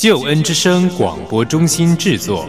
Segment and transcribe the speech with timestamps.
[0.00, 2.48] 救恩之声广播中心制作。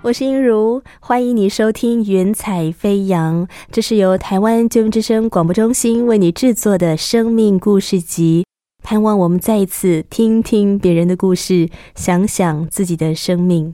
[0.00, 8.44] 我是英如，欢迎你收听《云彩飞扬》，这是由台湾救命之声广播中心为你制作的生命故事集。
[8.82, 13.72] 盼望我们再一次听听别人的故事，想想自己的生命。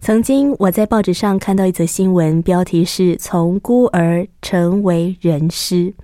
[0.00, 5.94] 曾经我在报纸上看到一则新闻，标题是“从孤儿成为人师”，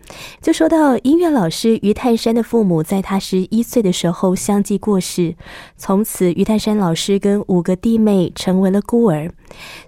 [0.41, 5.37] 就说到音乐老师于泰山的父母在他十一岁的时候相继过世，
[5.77, 9.31] 从此于泰山老师跟五个弟妹成为了孤儿。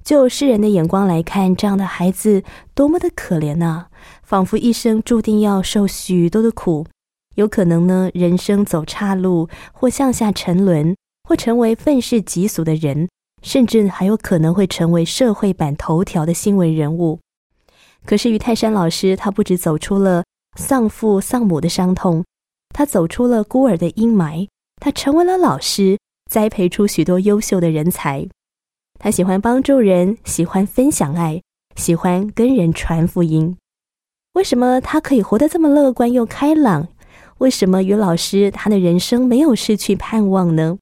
[0.03, 2.43] 就世人的眼光来看，这样的孩子
[2.75, 3.87] 多么的可怜呐！
[4.23, 6.87] 仿佛一生注定要受许多的苦，
[7.37, 10.95] 有可能呢，人生走岔路，或向下沉沦，
[11.29, 13.09] 或成为愤世嫉俗的人。
[13.45, 17.21] 甚至还有可能会成为社会版头条的新闻人物。
[18.05, 20.25] 可是于泰山老师，他不止走出了
[20.59, 22.25] 丧父丧母的伤痛，
[22.71, 24.49] 他走出了孤儿的阴霾，
[24.81, 25.99] 他成为了老师，
[26.31, 28.27] 栽培出许多优秀的人才。
[28.99, 31.43] 他喜欢帮助人，喜欢分享爱，
[31.77, 33.57] 喜欢跟人传福音。
[34.33, 36.89] 为什么他可以活得这么乐观又开朗？
[37.39, 40.79] 为什么于老师他的人生没有失去盼望呢？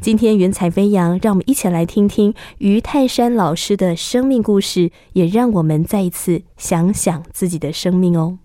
[0.00, 8.38] 今天云彩飞扬，让我们一起来听听于泰山老师的生命故事，也让我们再一次想想自己的生命哦。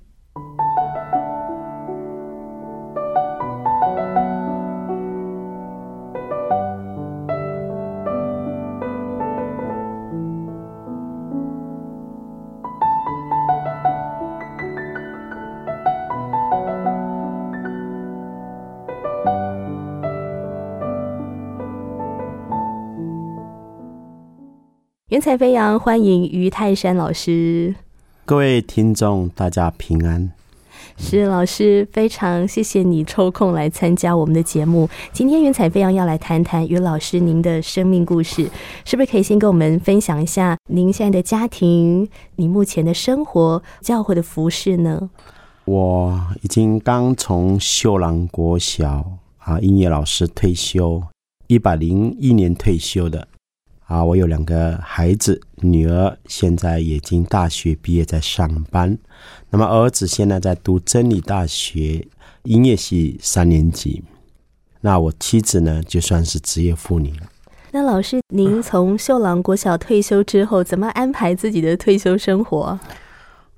[25.13, 27.75] 云彩飞扬，欢迎于泰山老师。
[28.25, 30.31] 各位听众，大家平安。
[30.97, 34.89] 是老师，非常谢谢你抽空来参加我们的节目。
[35.11, 38.49] 今天云彩飞扬要来谈谈于老师您的生命故事，
[38.85, 45.11] 是不是可以先跟我们分享一下您现在的家庭、你目前的生活、教会的服饰呢？
[45.65, 49.05] 我已经刚从秀朗国小
[49.37, 51.03] 啊音乐老师退休，
[51.45, 53.27] 一百零一年退休的。
[53.93, 58.97] 啊，我有两个孩子，女儿现在已经大学毕业在上班，
[59.51, 62.07] 那么儿子现在在读真理大学
[62.41, 64.03] 音乐系三年级。
[64.81, 67.27] 那我妻子呢，就算是职业妇女了。
[67.69, 72.79] 那老师，您从秀朗国小退休之后，怎么安排自己的退休生活？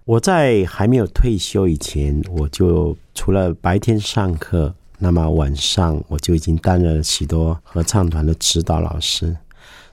[0.04, 9.38] 我在还没有退休以前，我就除了白天上课，那么晚上我就已经担任了许多合唱团的指导老师。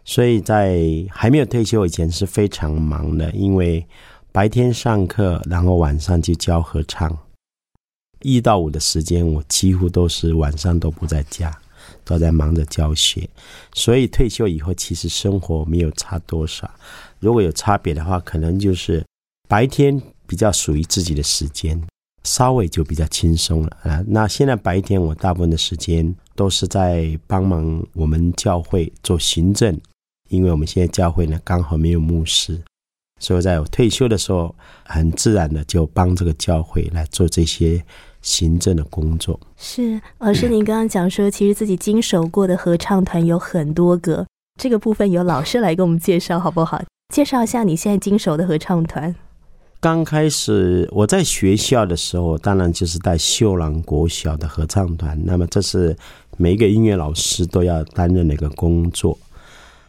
[0.04, 3.86] 所以在还没有退休以前是非常忙的，因为
[4.32, 7.16] 白天上课，然后晚上就教合唱。
[8.22, 11.56] 一到五的时间，我几乎都是晚上都不在家，
[12.04, 13.28] 都在忙着教学。
[13.74, 16.70] 所以退休以后，其实生活没有差多少。
[17.18, 19.04] 如果有差别的话，可能就是
[19.48, 21.80] 白天比较属于自己的时间，
[22.24, 24.02] 稍微就比较轻松了啊。
[24.06, 29.78] 那现在白天我大部分的时间都是在帮忙我们教会做行政。
[30.32, 32.58] 因为我们现在教会呢刚好没有牧师，
[33.20, 34.54] 所以在我退休的时候，
[34.84, 37.84] 很自然的就帮这个教会来做这些
[38.22, 39.38] 行政的工作。
[39.58, 44.26] 是老师，您刚刚讲说，其实自己经手过的合唱团有很多个，
[44.58, 46.82] 这个部分由老师来给我们介绍好不好？
[47.14, 49.14] 介绍一下你现在经手的合唱团。
[49.80, 55.94] 刚开始我在学校的时候，当然就是带秀朗国小的合唱团，那么这是
[56.38, 59.18] 每一个音乐老师都要担任的一个工作。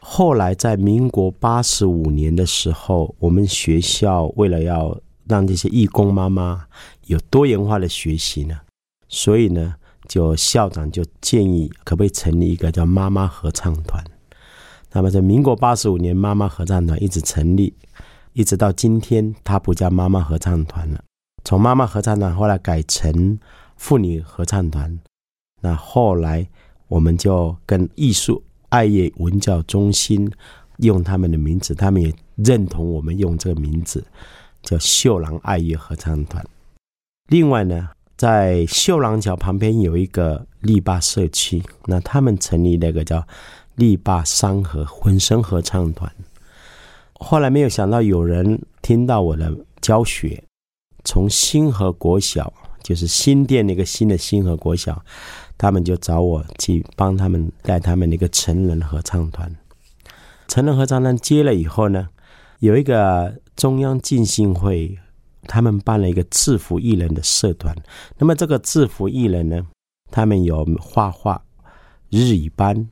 [0.05, 6.65] 后来在民国八十五年的时候，我们学校为了要让这些义工妈妈
[7.05, 8.59] 有多元化的学习呢，
[9.07, 14.03] 所以呢，就校长就建议可不可以成立一个叫妈妈合唱团。
[14.91, 17.73] 那么在民国八十五年，妈妈合唱团一直成立，
[18.33, 21.01] 一直到今天，它不叫妈妈合唱团了。
[21.45, 23.39] 从妈妈合唱团后来改成
[23.77, 24.99] 妇女合唱团，
[25.61, 26.45] 那后来
[26.89, 30.27] 我们就跟艺术爱乐文教中心
[30.77, 34.03] 用他们的名字，他们也认同我们用这个名字，
[34.63, 36.43] 叫秀朗爱乐合唱团。
[37.27, 43.23] 另外呢，在秀朗桥旁边有一个力霸社区，那他们成立那个叫
[43.75, 46.11] 力霸山河混声合唱团。
[47.13, 50.43] 后来没有想到有人听到我的教学，
[51.03, 55.05] 从新河国小，就是新店那个新的新河国小。
[55.57, 59.55] 他们就找我去帮他们带他们那个成人合唱团。
[60.47, 62.09] 成人合唱团接了以后呢，
[62.59, 64.97] 有一个中央进信会，
[65.43, 67.75] 他们办了一个制服艺人的社团。
[68.17, 69.65] 那么这个制服艺人呢，
[70.11, 71.43] 他们有画画、
[72.09, 72.89] 日语班，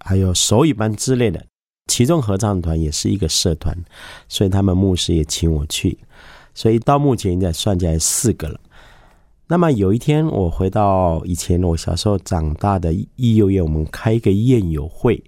[0.00, 1.44] 还有手语班之类的。
[1.88, 3.76] 其中合唱团也是一个社团，
[4.28, 5.98] 所以他们牧师也请我去。
[6.54, 8.60] 所以到目前应该算起来四个了。
[9.52, 15.22] 那么有一天，我回到以前我小时候长大的幼幼院，我们开一个宴友会。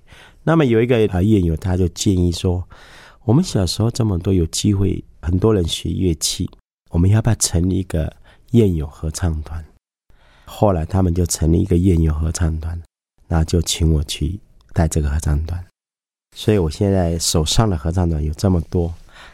[0.44, 2.66] 那么有一个啊宴友，他就建议说，
[3.24, 6.48] 我们小时候这么多有机会，很多人学乐器，
[6.88, 8.10] 我们要不要成立一个
[8.52, 9.62] 宴友合唱团？
[10.46, 12.80] 后来他们就成立一个宴友合唱团，
[13.28, 14.40] 那就请我去
[14.72, 15.62] 带这个合唱团。
[16.34, 18.90] 所以我现在手上的合唱团有这么多，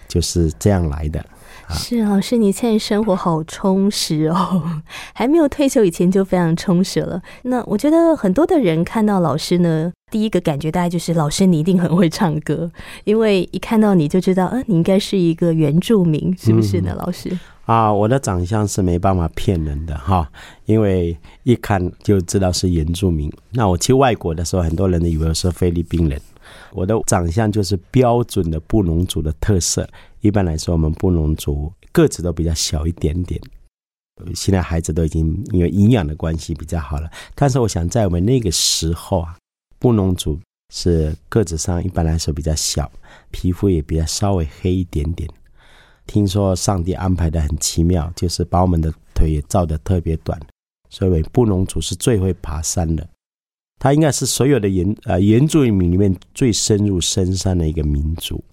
[0.09, 1.25] 就是这样来的。
[1.73, 4.83] 是老师，你现在生活好充实哦，
[5.15, 7.21] 还没有退休以前就非常充实了。
[7.43, 12.71] 那我觉得很多的人看到老师呢，第一个感觉大概就是老师你一定很会唱歌，
[13.05, 16.95] 因为一看到你就知道，呃，你应该是一个原住民，是不是呢？
[16.99, 17.31] 老师
[17.67, 20.29] 啊，我的长相是没办法骗人的哈，
[20.65, 23.33] 因为一看就知道是原住民。
[23.53, 26.21] 那我去外国的时候，很多人都以为我是菲律宾人。
[26.73, 29.89] 我的长相就是标准的布农族的特色。
[30.21, 33.41] 一般来说，我们布农族个子都比较小一点点。
[34.35, 37.11] 现在孩子都已经因为营养的关系比较好了。
[37.35, 39.37] 但是我想，在我们那个时候啊，
[39.79, 40.39] 布农族
[40.75, 42.91] 是个子上一般来说比较小，
[43.31, 45.27] 皮肤也比较稍微黑一点点。
[46.07, 50.39] 听说上帝安排的很奇妙，就是把我们的腿也造的特别短，
[50.91, 53.09] 所以布农族是最会爬山的。
[53.79, 58.45] 他应该是所有的原呃原住民里面最深入深山的一个民族。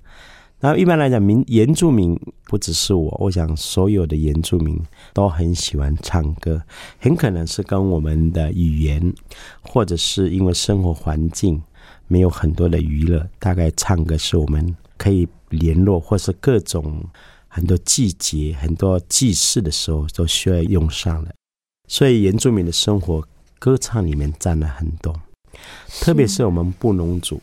[0.60, 4.80] 那一般来讲，民原住民不只是我，我想所有的原住民
[5.14, 6.62] 都很喜欢唱歌，
[7.00, 9.14] 很可能是跟我们的语言，
[9.62, 11.62] 或者是因为生活环境
[12.08, 17.04] 没有很多的娱乐，大概唱歌是我们可以联络，或是各种
[17.48, 21.34] 很多季节、很多祭祀的时候都需要用上的。
[21.88, 23.24] 所以原住民的生活。
[23.60, 25.12] 歌唱里面占了很多，
[26.00, 27.42] 特别是我们布农族，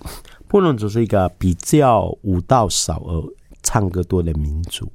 [0.48, 3.24] 布农族是一个比较舞蹈少而
[3.62, 4.86] 唱歌多的民族，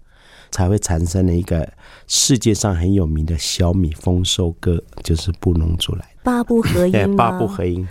[0.51, 1.67] 才会产生了一个
[2.07, 7.87] 世界上很有名的小米丰收歌，就是布农族来的八部合音 八部合音。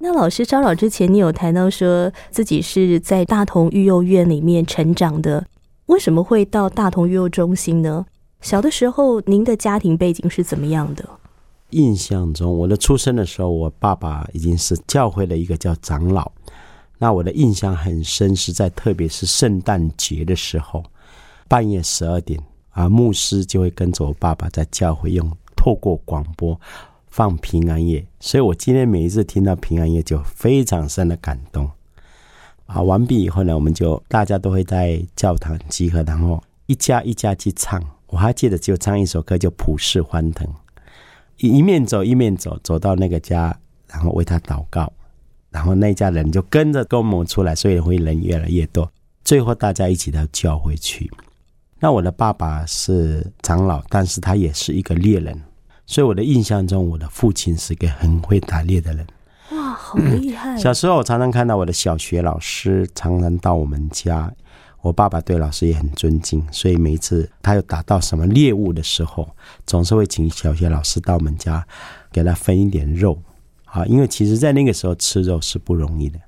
[0.00, 5.46] 那老师招老之前，你有谈到说自己是在大同育幼院里面成长的，
[5.86, 8.06] 为什么会到大同育幼中心呢？
[8.40, 11.06] 小的时候，您的家庭背景是怎么样的？
[11.70, 16.32] 印象中，我的出生的时候，我爸爸已经是教会的一个叫长老。
[17.02, 20.84] 那我的印象很深，是在特别是圣诞节的时候，
[21.48, 22.38] 半夜十二点，
[22.68, 25.26] 啊，牧师就会跟着我爸爸在教会用
[25.56, 26.60] 透过广播
[27.08, 28.06] 放平安夜。
[28.20, 31.70] 所以我今天每一次听到平安夜，就非常深的感动。
[32.66, 37.82] 啊，完毕以后呢，我们就大家都会在教堂集合，然后一家一家去唱。
[38.08, 40.46] 我还记得就唱一首歌，叫《普世欢腾》。
[41.38, 44.92] 一面走一面走，走到那个家，然后为他祷告，
[45.50, 48.90] 然后那家人就跟着跟我们出来，所以会人越来越多。
[49.24, 51.10] 最后大家一起到教会去。
[51.78, 55.40] 那我的爸爸是长老，但是他也是一个猎人，
[55.86, 59.06] 所以我的印象中，我的父亲是个很会打猎的人。
[59.52, 60.56] 哇，好厉害！
[60.60, 64.32] 小时候我常常看到我的小学老师常常到我们家。
[64.82, 69.28] 我爸爸对老师也很尊敬，所以每一次他有打到什么猎物的时候，
[69.66, 71.66] 总是会请小学老师到我们家
[72.10, 73.18] 给他分一点肉，
[73.70, 76.18] 啊，因为其实在那个时候吃肉是不容易的。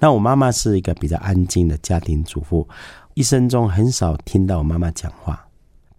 [0.00, 2.66] 那我妈妈是一个比较安静的家庭主妇，
[3.14, 5.46] 一生中很少听到我妈妈讲话，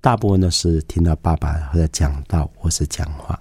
[0.02, 3.40] 大部分都是听到爸爸或者讲道或是讲话。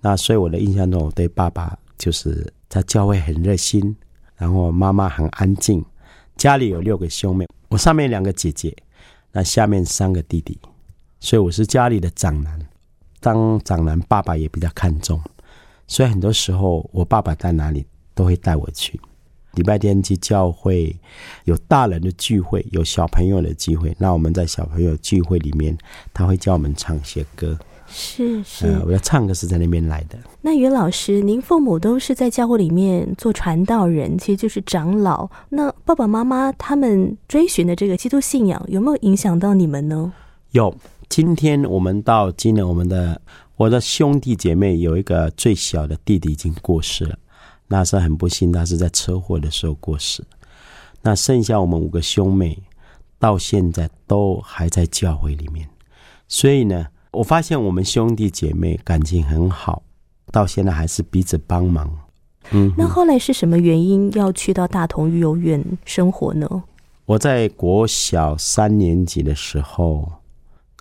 [0.00, 3.94] 那所以我的印象中，我对爸爸就是在教会很热心，
[4.36, 5.84] 然后妈妈很安静。
[6.36, 8.74] 家里有六个兄妹，我上面两个姐姐，
[9.32, 10.58] 那下面三个弟弟，
[11.20, 12.58] 所以我是家里的长男。
[13.20, 15.20] 当长男，爸爸也比较看重，
[15.92, 17.84] 所以很多时候我爸爸在哪里
[18.14, 18.98] 都会带我去。
[19.56, 20.96] 礼拜天去教会，
[21.44, 23.94] 有大人的聚会，有小朋友的聚会。
[23.98, 25.76] 那我们在小朋友聚会里面，
[26.14, 27.58] 他会教我们唱些歌。
[27.86, 28.66] 是是。
[28.66, 30.18] 呃，我要唱歌是在那边来的。
[30.40, 35.28] 那袁老师，您父母都是在教会里面做传道人，其实就是长老。
[35.50, 40.10] 那爸爸妈妈他们追寻的这个基督信仰，有没有影响到你们呢？
[40.52, 40.74] 有。
[41.08, 43.20] 今天我们到今年，我们的
[43.62, 47.16] 我的兄弟姐妹有一个最小的弟弟已经过世了，
[47.68, 50.24] 那是很不幸，他是在车祸的时候过世。
[51.00, 52.60] 那剩下我们五个兄妹，
[53.20, 55.68] 到现在都还在教会里面。
[56.26, 59.84] 所以呢，我发现我们兄弟姐妹感情很好，
[60.32, 61.88] 到现在还是彼此帮忙。
[62.50, 66.64] 嗯，那后来是什么原因要去到大同育幼院生活呢？
[67.04, 70.10] 我在国小三年级的时候。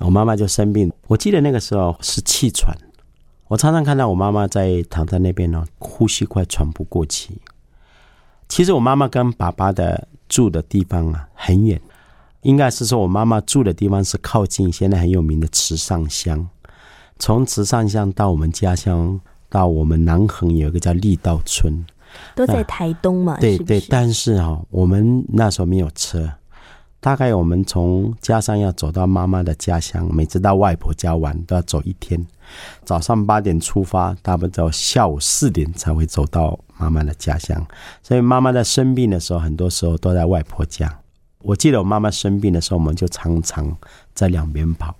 [0.03, 2.75] 我妈妈就生病，我记得那个时候是气喘，
[3.47, 7.39] 我常常看到我妈妈在躺在那边呢，呼吸快喘不过气。
[8.49, 11.79] 其实我妈妈跟爸爸的住的地方啊很远，
[12.41, 16.49] 应该是说我妈妈住的地方是靠近现在很有名的池上乡，
[17.19, 21.85] 从池上乡到我们家乡，到我们南横有一个叫力道村，
[22.35, 26.29] 都在台东嘛，对对，但是哈，我们那时候没有车。
[27.01, 32.23] 大概我们从家乡要走到妈妈的家乡，每次到外婆家玩都要走一天。
[32.85, 37.65] 早上八点出发，大不到下午四点才会走到妈妈的家乡。
[38.03, 40.95] 所以妈妈在生病的时候，很多时候都在外婆家。
[41.39, 43.75] 我记得我妈妈生病的时候，我们就常常
[44.13, 44.95] 在两边跑。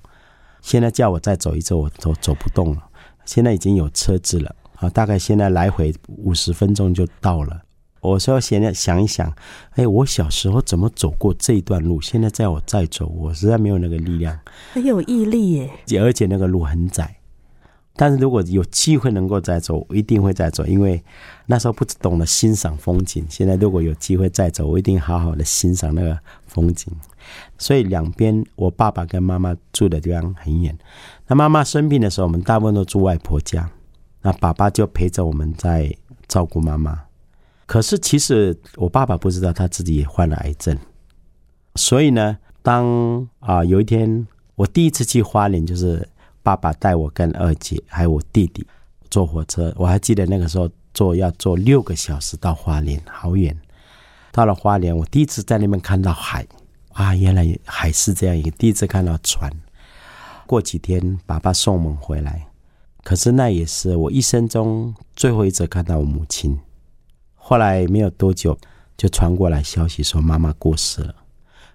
[0.59, 2.83] 现在叫我再走一走，我都走不动了。
[3.25, 7.61] 现在已经有车子了啊，大概现在来回五十分钟就到了。
[8.01, 9.31] 我说现在想一想，
[9.75, 12.01] 哎，我小时候怎么走过这一段路？
[12.01, 14.37] 现在在我再走，我实在没有那个力量。
[14.73, 15.69] 很有毅力耶！
[15.99, 17.17] 而且那个路很窄，
[17.95, 21.03] 但是如果有机会能够再走，我一定会再走，因为
[21.45, 23.23] 那时候不懂得欣赏风景。
[23.29, 26.17] 现在如果有机会再走，我一定好好的欣赏那个
[26.47, 26.91] 风景。
[27.59, 30.75] 所以两边我爸爸跟妈妈住的地方很远。
[31.27, 33.69] 那妈妈生病的时候，我们大部分都住外婆家，
[34.23, 35.95] 那爸爸就陪着我们在
[36.27, 36.99] 照顾妈妈。
[37.71, 40.77] 可是，其实我爸爸不知道他自己也患了癌症，
[41.75, 46.05] 所以呢，当啊有一天我第一次去花莲，就是
[46.43, 48.67] 爸爸带我跟二姐还有我弟弟
[49.09, 53.57] 坐火车，我还记得那个时候坐要坐六个小时到花莲，好远。
[54.33, 56.45] 到了花莲，我第一次在那边看到海
[56.91, 58.51] 啊，原来海是这样一个。
[58.51, 59.49] 第一次看到船。
[60.45, 62.47] 过几天，爸爸送我们回来，
[63.01, 66.59] 可是那也是我一生中最后一次看到我母亲。
[67.43, 68.57] 后来没有多久，
[68.95, 71.15] 就传过来消息说妈妈过世了。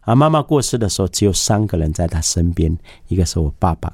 [0.03, 3.93] 而妈妈过世的时候，只有三个人在她身边，一个是我爸爸，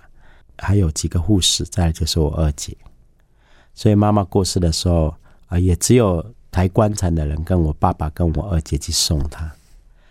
[0.59, 2.77] 还有几个护士，再来就是我二姐。
[3.75, 5.15] 所以妈妈过世的时候，
[5.47, 9.51] 啊，也只有抬棺材的人跟我爸爸跟我二姐去送她。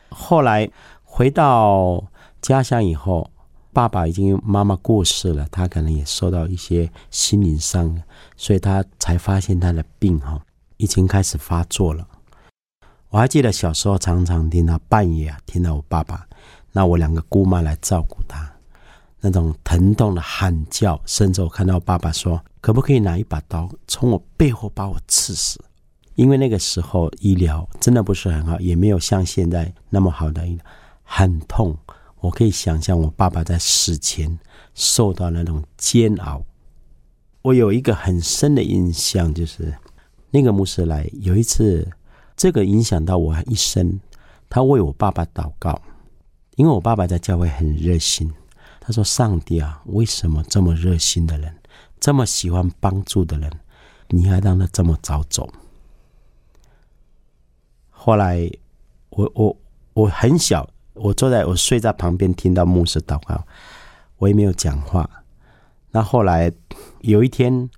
[0.09, 0.67] 后来
[1.03, 2.03] 回到
[2.41, 3.29] 家乡以后，
[3.71, 8.01] 爸爸已经妈妈过世了，他可能也受到一些心灵伤，
[8.35, 10.41] 所以他才发现他的病哈。
[10.81, 12.07] 已经开始发作了。
[13.09, 16.27] 我还记得小时候常常听到半夜啊，听到我爸爸，
[16.71, 18.51] 那我两个姑妈来照顾他，
[19.19, 25.63] 那种疼痛的喊叫，甚至我看到爸爸说：“可不可以拿一把刀从我背后把我刺死？”
[26.15, 30.57] 因为那个时候医疗真的不是很好，也没有像现在那么好的医，
[31.03, 31.77] 很痛。
[32.21, 34.39] 我可以想象我爸爸在死前
[34.73, 36.43] 受到那种煎熬。
[37.43, 39.75] 我有一个很深的印象，就是。
[40.31, 41.91] 那个牧师来有一次，
[42.37, 43.99] 这个影响到我一生。
[44.49, 45.81] 他为我爸爸祷告，
[46.55, 48.33] 因为我爸爸在教会很热心。
[48.79, 51.53] 他说：“上帝啊，为什么这么热心的人，
[51.99, 53.51] 这么喜欢帮助的人，
[54.07, 55.49] 你还让他这么早走？”
[57.91, 58.49] 后来，
[59.09, 59.57] 我我
[59.93, 63.45] 我很小，我坐在我睡在旁边，听到牧师祷告，
[64.17, 65.09] 我也没有讲话。
[65.91, 66.51] 那后来
[67.01, 67.69] 有一天。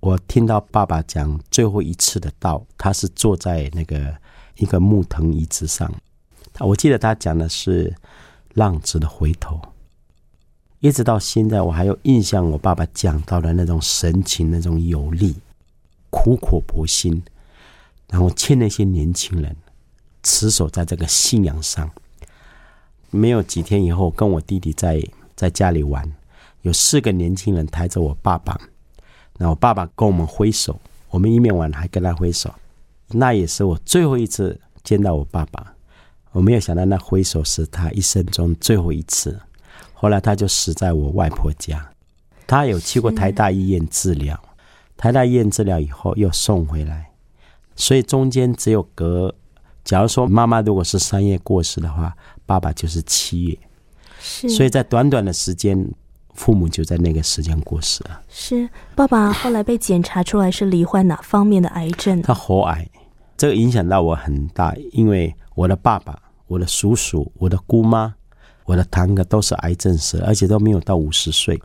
[0.00, 4.16] 我听到爸爸讲最后一次的道，他是坐在那个
[4.56, 5.92] 一个木藤椅子上。
[6.58, 7.94] 我记得他讲的是
[8.54, 9.60] 浪子的回头，
[10.78, 12.50] 一直到现在我还有印象。
[12.50, 15.36] 我爸爸讲到的那种神情，那种有力、
[16.08, 17.22] 苦口婆心，
[18.08, 19.54] 然后劝那些年轻人
[20.22, 21.90] 持守在这个信仰上。
[23.10, 25.02] 没有几天以后，跟我弟弟在
[25.36, 26.10] 在家里玩，
[26.62, 28.58] 有四个年轻人抬着我爸爸。
[29.42, 30.78] 那我爸爸跟我们挥手，
[31.08, 32.54] 我们一面玩还跟他挥手，
[33.08, 35.74] 那也是我最后一次见到我爸爸。
[36.32, 39.40] 我没有想到那挥手是他一生中最后一次。
[39.94, 41.90] 后来他就死在我外婆家。
[42.46, 44.38] 他有去过台大医院治疗，
[44.98, 47.10] 台大医院治疗以后又送回来，
[47.74, 49.34] 所以中间只有隔。
[49.82, 53.58] 假如说妈妈如果是三月过世的话，爸爸就是七月。
[54.20, 55.90] 是，所以在短短的时间。
[56.40, 58.18] 父母就在那个时间过世了。
[58.30, 62.22] 是爸爸后来被检查出来是罹患哪方面的癌症？
[62.22, 62.88] 他喉癌，
[63.36, 68.14] 这个影响到我很大，因为我的爸爸、我的叔叔、我的姑妈、
[68.64, 71.60] 我的堂哥都是癌症死，而且都没有到五十岁。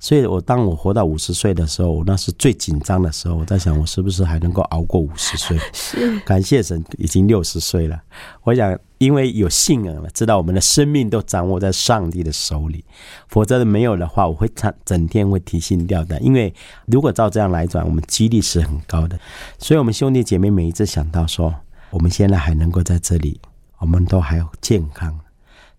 [0.00, 3.36] 所以，我当我活到五十岁的时候，那是最紧张的时候。
[3.36, 5.58] 我在想，我是不是还能够熬过五十岁？
[5.72, 8.00] 是感谢神，已经六十岁了。
[8.42, 12.84] 我想，因为有信仰了，知道我们的生命都掌握在上帝的手里。
[13.28, 16.22] 否则没有的话，我会整整天会提心吊胆。
[16.24, 16.52] 因为
[16.86, 19.18] 如果照这样来转，我们几率是很高的。
[19.58, 21.54] 所以，我们兄弟姐妹每一次想到说，
[21.90, 23.40] 我们现在还能够在这里，
[23.78, 25.18] 我们都还有健康，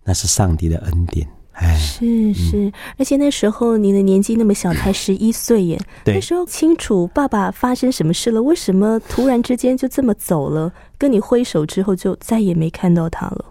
[0.04, 1.35] 那是上帝的恩典。
[1.76, 5.80] 是是，而且那时候你的年纪那么小，才 十一岁耶。
[6.04, 8.42] 那时候清楚爸爸发生什么事了？
[8.42, 10.72] 为什么突然之间就这么走了？
[10.98, 13.44] 跟你挥手之后就再也没看到他了。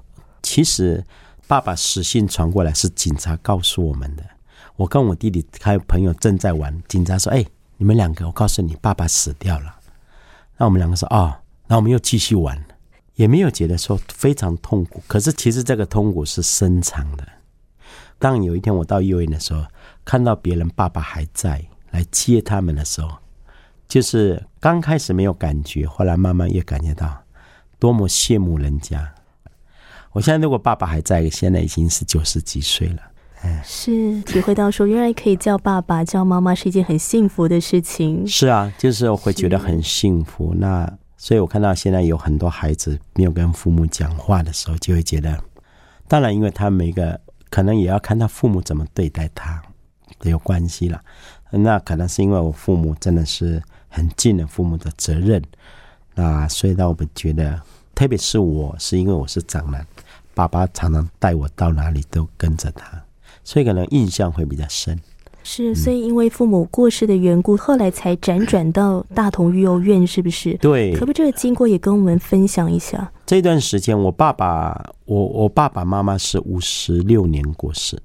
[0.43, 1.03] 其实
[1.47, 4.23] 爸爸死讯传过来是警察告诉我们的。
[4.75, 7.45] 我跟我弟弟还有朋友正在玩，警察说：“哎，
[7.77, 9.75] 你们两个，我告诉你，爸爸死掉了。”
[10.57, 11.33] 那我们两个说：“哦。”
[11.67, 12.63] 那我们又继续玩，
[13.15, 15.01] 也没有觉得说非常痛苦。
[15.07, 17.27] 可是其实这个痛苦是深长的。
[18.17, 19.63] 当有一天我到幼儿园的时候，
[20.03, 23.09] 看到别人爸爸还在来接他们的时候，
[23.87, 27.23] 就是刚开始没有感觉，后来慢慢也感觉到
[27.77, 29.13] 多么羡慕人家。
[30.11, 33.01] 我现在如果爸爸还在，现在已经是九十几岁了，
[33.41, 38.25] 哎，是体会到说原来可以叫爸爸叫妈妈是一件很幸福的事情。
[38.25, 40.53] 是啊，就是会觉得很幸福。
[40.57, 45.37] 那所以我看到现在有很多孩子没有跟父母讲话的时候，就会觉得，
[46.07, 47.19] 当然因为他每个。
[47.49, 49.61] 可能也要看他父母怎么对待他，
[50.23, 51.01] 有关系了。
[51.51, 55.41] 那可能是因为我父母真的是很尽了父母的责任，
[56.13, 57.61] 那所以让我们觉得，
[57.93, 59.85] 特别是我是因为我是长男，
[60.33, 63.01] 爸爸常常带我到哪里都跟着他，
[63.43, 64.99] 所以可能印象会比较深。
[65.47, 70.55] 是，所以因为父母过世的缘故，后来才辗转到大同育幼院，是不是？
[70.55, 70.95] 对。
[70.95, 73.11] 可不，这个经过也跟我们分享一下。
[73.27, 78.01] 这段时间，我爸爸，我我爸爸妈妈是五十六年过世。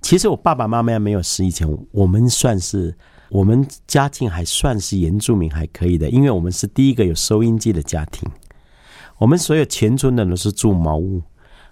[0.00, 2.96] 其实我爸爸妈妈没有死以前，我们算是
[3.28, 8.26] 我们家境还算是原住民还可以的，因为我们是第一个有收音机的家庭。
[9.18, 11.20] 我们所有全村的都是住茅屋，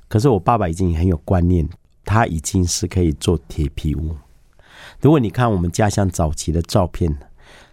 [0.08, 1.66] 可是我爸爸已经很有观念，
[2.04, 4.14] 他已经是可以做铁皮屋。
[5.04, 7.14] 如果你看我们家乡早期的照片，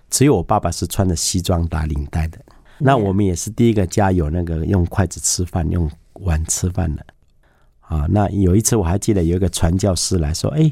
[0.09, 2.37] 只有我爸爸是穿着西装打领带的。
[2.77, 7.05] 那我们也是第一个家有那个用筷子吃饭、用碗吃饭的。
[7.79, 10.69] 啊，那有一次我还记得有一个传教士来说：“哎，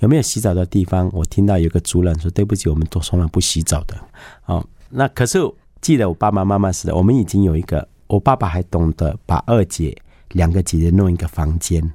[0.00, 3.96] 有没有洗澡的地方？”我听到有个族人说：“对不起，我们都从来不洗澡的。”
[4.44, 5.38] 哦，那可是
[5.80, 9.96] 记得我爸爸妈妈是的，我们已经有一个，我爸爸还懂得把二姐
[10.32, 11.90] 两个姐姐弄一个房间。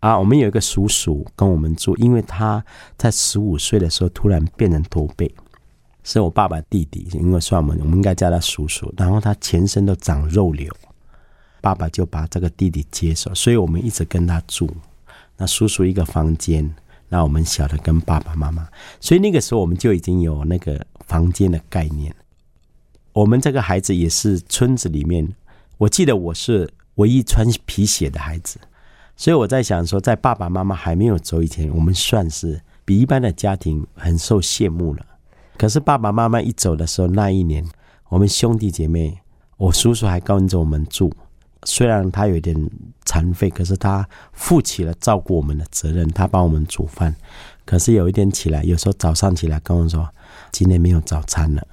[0.00, 2.64] 啊，我们有一个叔叔跟我们住，因为他
[2.96, 5.34] 在十五岁的时候突然变成驼背，
[6.04, 8.92] 是我爸爸弟弟，因为算我们，我们应该叫他叔叔。
[8.96, 10.70] 然后他全身都长肉瘤，
[11.60, 14.70] 爸爸就把这个弟弟接手，所以我们一直跟他住。
[15.38, 16.72] 那叔叔一个房间，
[17.08, 18.68] 那我们小的跟爸爸妈妈，
[19.00, 22.14] 所以那个时候我们就已经有那个房间的概念。
[23.12, 25.26] 我们这个孩子也是村子里面，
[25.78, 28.60] 我记得我是唯一穿皮鞋的孩子。
[29.16, 35.04] 所以我在想说，在爸爸妈妈还没有走以前，我们算是比一般的家庭很受羡慕了。
[35.56, 37.64] 可是爸爸妈妈一走的时候，那一年，
[38.10, 39.18] 我们兄弟姐妹，
[39.56, 41.10] 我叔叔还跟着我们住。
[41.64, 42.54] 虽然他有点
[43.06, 46.06] 残废，可是他负起了照顾我们的责任。
[46.10, 47.12] 他帮我们煮饭。
[47.64, 50.08] 可是有一天起来，有时候早上起来跟我说，
[50.52, 51.66] 今天没有早餐了。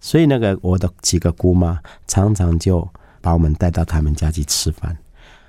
[0.00, 2.86] 所以那个我的几个姑妈常常就
[3.20, 4.98] 把我们带到他们家去吃饭。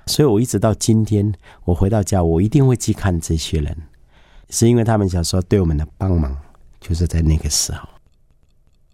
[0.06, 1.32] 所以，我一直到今天，
[1.64, 3.76] 我回到家，我一定会去看这些人，
[4.50, 6.36] 是因为他们小时候对我们的帮忙，
[6.80, 7.88] 就是在那个时候。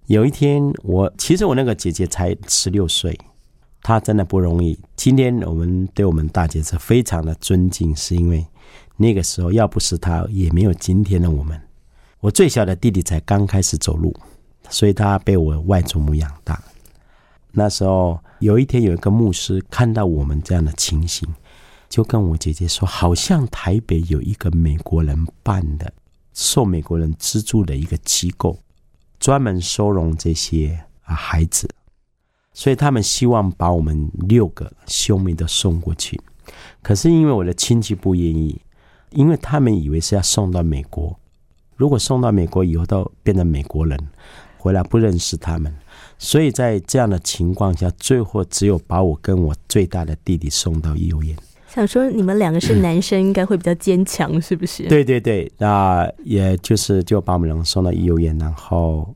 [0.07, 3.19] 有一天，我其实我那个姐姐才十六岁，
[3.83, 4.79] 她真的不容易。
[4.97, 8.47] 今天我们对我们大姐是非常的尊敬，是因为
[8.97, 11.61] 那个时候要不是她，也没有今天的我们。
[12.21, 14.15] 我最小的弟弟才刚开始走路，
[14.69, 16.63] 所以他被我外祖母养大。
[17.51, 21.29] 那时候有一天，有一个牧师看到我们这样的情形，
[21.91, 25.93] 就跟我姐姐说：“好像台北有一个美国人办的、
[26.33, 28.59] 受美国人资助的一个机构，
[29.19, 31.69] 专门收容这些啊孩子，
[32.55, 36.19] 所以他们希望把我们六个兄妹都送过去。
[36.81, 38.59] 可是因为我的亲戚不愿意，
[39.11, 41.15] 因为他们以为是要送到美国，
[41.77, 43.99] 如果送到美国以后都变成美国人，
[44.57, 45.77] 回来不认识他们。”
[46.23, 51.35] 所以在这样的情况下，最后只有把我跟我最大的弟弟送到医院。
[51.67, 54.87] 想说你们两个是男生，应该会比较坚强，是不是？
[54.87, 59.15] 对对对，那也就是就把我们两个送到幼儿园，然后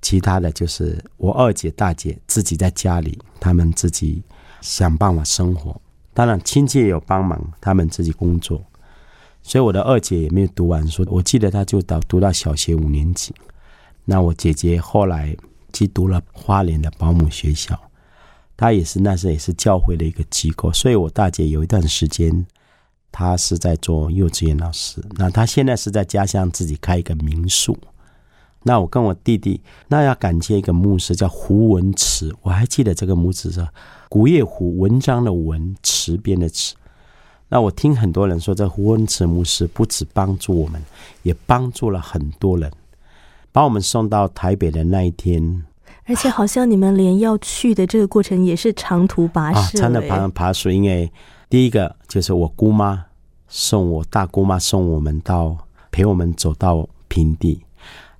[0.00, 4.22] 其他的就是我二姐、大姐自己在家里，他们自己
[4.62, 5.78] 想办法生活。
[6.14, 8.64] 当然亲戚也有帮忙，他们自己工作。
[9.42, 13.34] 所以我的二姐也没有读完书，我记得她就到读到小学五年级。
[14.06, 15.36] 那我姐姐后来
[15.72, 17.78] 去读了花莲的保姆学校。
[18.56, 22.46] 他也是那时也是教会的一个机构，所以我大姐有一段时间，
[23.12, 25.02] 她是在做幼稚园老师。
[25.18, 27.76] 那她现在是在家乡自己开一个民宿。
[28.62, 33.68] 那我跟我弟弟，那要感谢一个牧师叫胡文慈，我还记得这个牧师是
[34.08, 36.74] 古叶胡文章的文，池边的池。
[37.48, 40.82] 那我听很多人说，这胡文慈牧师不止帮助我们，
[41.22, 42.72] 也帮助了很多人，
[43.56, 45.64] 把我们送到台北的那一天。
[46.04, 50.70] 而且好像你们连要去的这个过程也是长途跋涉，长途爬爬树。
[50.70, 51.10] 因为
[51.48, 53.06] 第一个就是我姑妈
[53.48, 55.56] 送我大姑妈送我们到
[55.90, 57.58] 陪我们走到平地，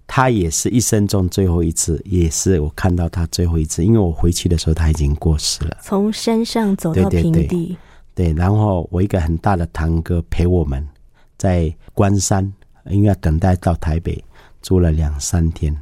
[0.07, 3.85] 她也是一生中最后一次，也是我看到她最后一次。
[3.85, 5.77] 因为我回去的时候她已经过世了。
[5.83, 7.77] 从山上走到平地，
[8.15, 8.33] 对。
[8.33, 10.89] 然后我一个很大的堂哥陪我们
[11.37, 12.51] 在关山，
[12.87, 14.25] 因为要等待到台北
[14.67, 15.81] 住了两三天。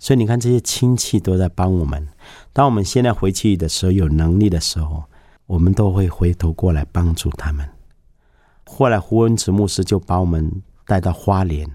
[0.00, 2.08] 所以你看，这些亲戚都在帮我们。
[2.52, 5.04] 当我们现在回去的时候，有能力的时候，
[5.46, 7.64] 我们都会回头过来帮助他们。
[8.66, 10.50] 后来胡文慈牧师就把我们
[10.88, 11.70] 带到花莲，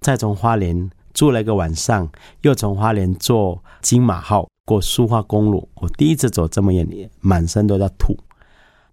[0.00, 2.08] 再从花莲住了一个晚上，
[2.42, 5.68] 又从花莲坐金马号过苏花公路。
[5.74, 8.16] 我第一次走这么远，满身都在吐。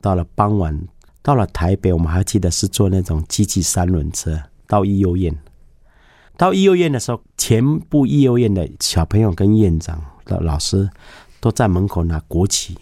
[0.02, 0.88] 到了傍晚，
[1.22, 5.38] 到了台北，我们还记得是坐那种机器三轮车到医幼院。
[6.36, 10.90] 到幼儿园的时候，全部幼儿园的小朋友跟院长的老师
[11.40, 12.76] 都在门口拿国旗。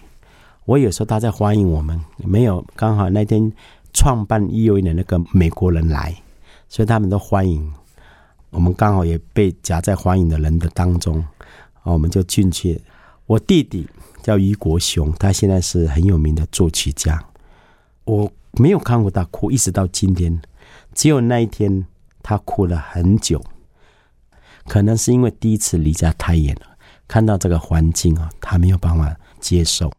[0.65, 3.51] 我有时候他在欢迎我们，没有刚好那天
[3.93, 6.15] 创办幼儿园的那个美国人来，
[6.69, 7.73] 所以他们都欢迎
[8.51, 11.23] 我们，刚好也被夹在欢迎的人的当中，
[11.83, 12.79] 我们就进去。
[13.25, 13.85] 我弟弟
[14.23, 17.21] 叫于国雄，他现在是很有名的作曲家。
[18.05, 20.41] 我没有看过他哭，一直到今天，
[20.93, 21.85] 只有那一天。
[22.21, 23.41] 他哭了很久，
[24.67, 29.91] 可能是因为第一次离家太远了，看到这个环境啊，他没有办法接受。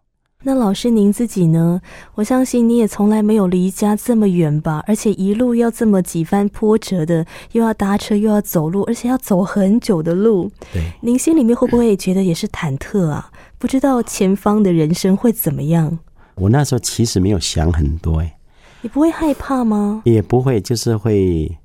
[0.45, 1.81] 那老师您自己呢？
[2.17, 4.83] 我相信你也从来没有离家这么远吧？
[4.89, 10.51] 而且一路要这么几番波折的，又要搭车，又要走路，而且要走很久的路。
[10.73, 13.31] 对，您心里面会不会觉得也是忐忑啊？
[13.57, 16.01] 不知道前方的人生会怎么样？
[16.35, 18.37] 我那时候其实没有想很多，哎，
[18.81, 20.03] 你不会害怕吗？
[20.05, 21.57] 也不会，就是会。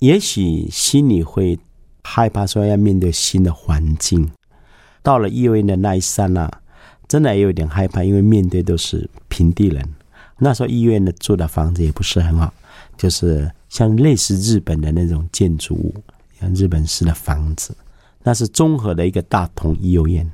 [0.00, 1.58] 也许心里会
[2.02, 4.30] 害怕，说要面对新的环境。
[5.02, 6.50] 到了医院的那一刹那，
[7.08, 9.88] 真的也有点害怕，因为面对都是平地人。
[10.38, 12.52] 那时候医院的住的房子也不是很好，
[12.98, 15.94] 就是像类似日本的那种建筑物，
[16.38, 17.74] 像日本式的房子。
[18.22, 20.30] 那是综合的一个大同医院。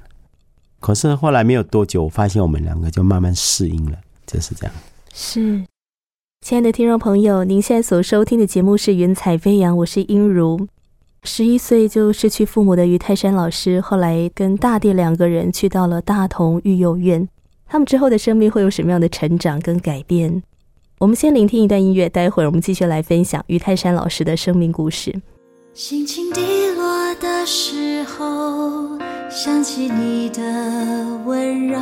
[0.80, 4.74] 可是后来没有多久，我发现我们两个就慢慢适应了，就是这样。
[5.14, 5.62] 是。
[6.42, 10.66] 亲爱的听众朋友，您现在所收听的节目是《云彩飞扬》，我是英如。
[11.22, 17.28] 十一岁就失去父母的于泰山老师，后来跟大弟两个人去到了大同育幼院。
[17.68, 20.42] 他们之后的生命会有什么样的成长跟改变？
[20.98, 25.14] 我们先聆听一段音乐，待会儿我们继续来分享于泰山老师的生命故事。
[25.72, 26.40] 心情低
[26.76, 28.98] 落的时候，
[29.30, 30.42] 想起你的
[31.24, 31.78] 温柔，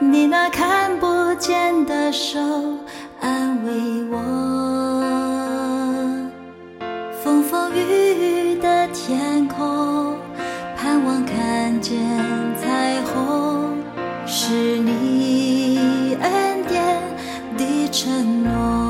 [0.00, 1.06] 你那看不
[1.40, 2.38] 见的手。
[3.20, 3.72] 安慰
[4.10, 4.16] 我，
[7.22, 10.16] 风风雨雨的天空，
[10.76, 11.98] 盼望看见
[12.56, 13.76] 彩虹，
[14.26, 17.02] 是你恩典
[17.56, 18.87] 的承诺。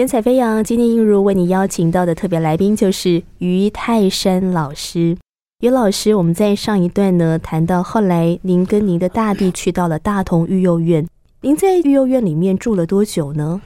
[0.00, 5.14] 云彩飞扬，今天映如为你邀请到的特别来宾就是于泰山老师。
[5.62, 11.06] 于老师，我们在上一段呢谈到，后来您跟您的大弟去到了大同育幼院。
[11.42, 13.60] 您在育幼院里面住了多久呢？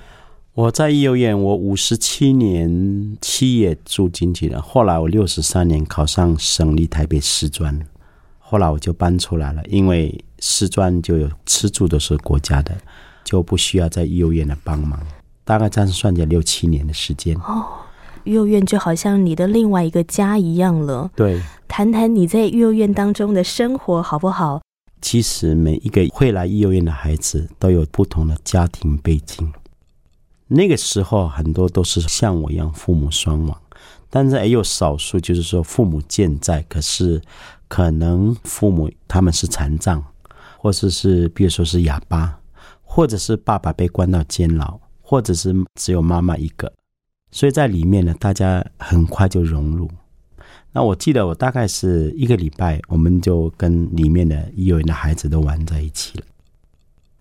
[0.55, 4.61] 我在育幼院，我五十七年七月住进去了。
[4.61, 7.81] 后来我六十三年考上省立台北师专，
[8.41, 12.75] 后来我就搬出来了，因为师专就有吃住都是国家的，
[13.23, 14.99] 就不需要在育幼院的帮忙。
[15.45, 17.37] 大概这样算起来六七年的时间。
[17.37, 17.65] 哦，
[18.25, 21.11] 育幼院就好像你的另外一个家一样了。
[21.15, 24.61] 对，谈谈你在育幼院当中的生活好不好？
[25.01, 29.53] 其实每一个会来育幼院的孩子都有不同的家庭背景。
[30.47, 33.61] 那个时候很多都是像我一样父母双亡，
[34.09, 37.21] 但是也有少数就是说父母健在，可是
[37.69, 40.03] 可能父母他们是残障，
[40.59, 42.39] 或者是比如说是哑巴，
[42.83, 46.73] 或者是爸爸被关到监牢，或者是只有妈妈一个，
[47.31, 49.89] 所以在里面呢，大家很快就融入。
[50.73, 56.25] 那我记得我大概是一个礼拜，我们就跟里面的幼儿园的孩子都玩在一起了。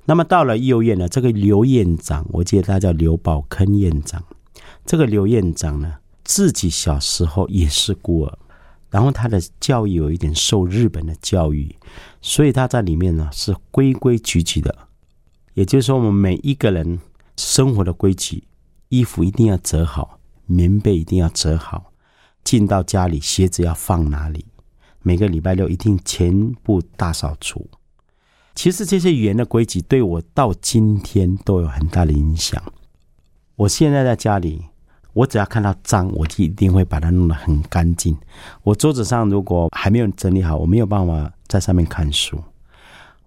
[0.06, 4.24] 那么到了幼儿园呢，这个刘院长，我记得他叫刘宝坑院长。
[4.86, 8.38] 这个刘院长呢，自己小时候也是孤儿，
[8.90, 11.76] 然后他的教育有一点受日本的教育，
[12.22, 14.76] 所以他在里面呢是规规矩矩的。
[15.54, 17.00] 也就是说，我们每一个人
[17.38, 18.44] 生活的规矩，
[18.90, 21.92] 衣服一定要折好，棉被一定要折好，
[22.44, 24.46] 进到家里鞋子要放哪里，
[25.02, 27.68] 每个礼拜六一定全部大扫除。
[28.56, 32.62] 其实这些语言的规矩对我到今天都有很大的影响。
[33.56, 34.64] 我现在在家里，
[35.14, 38.16] 我只要看到脏，我就一定会把它弄得很干净。
[38.62, 42.40] 我桌子上如果还没有整理好，我没有办法在上面看书。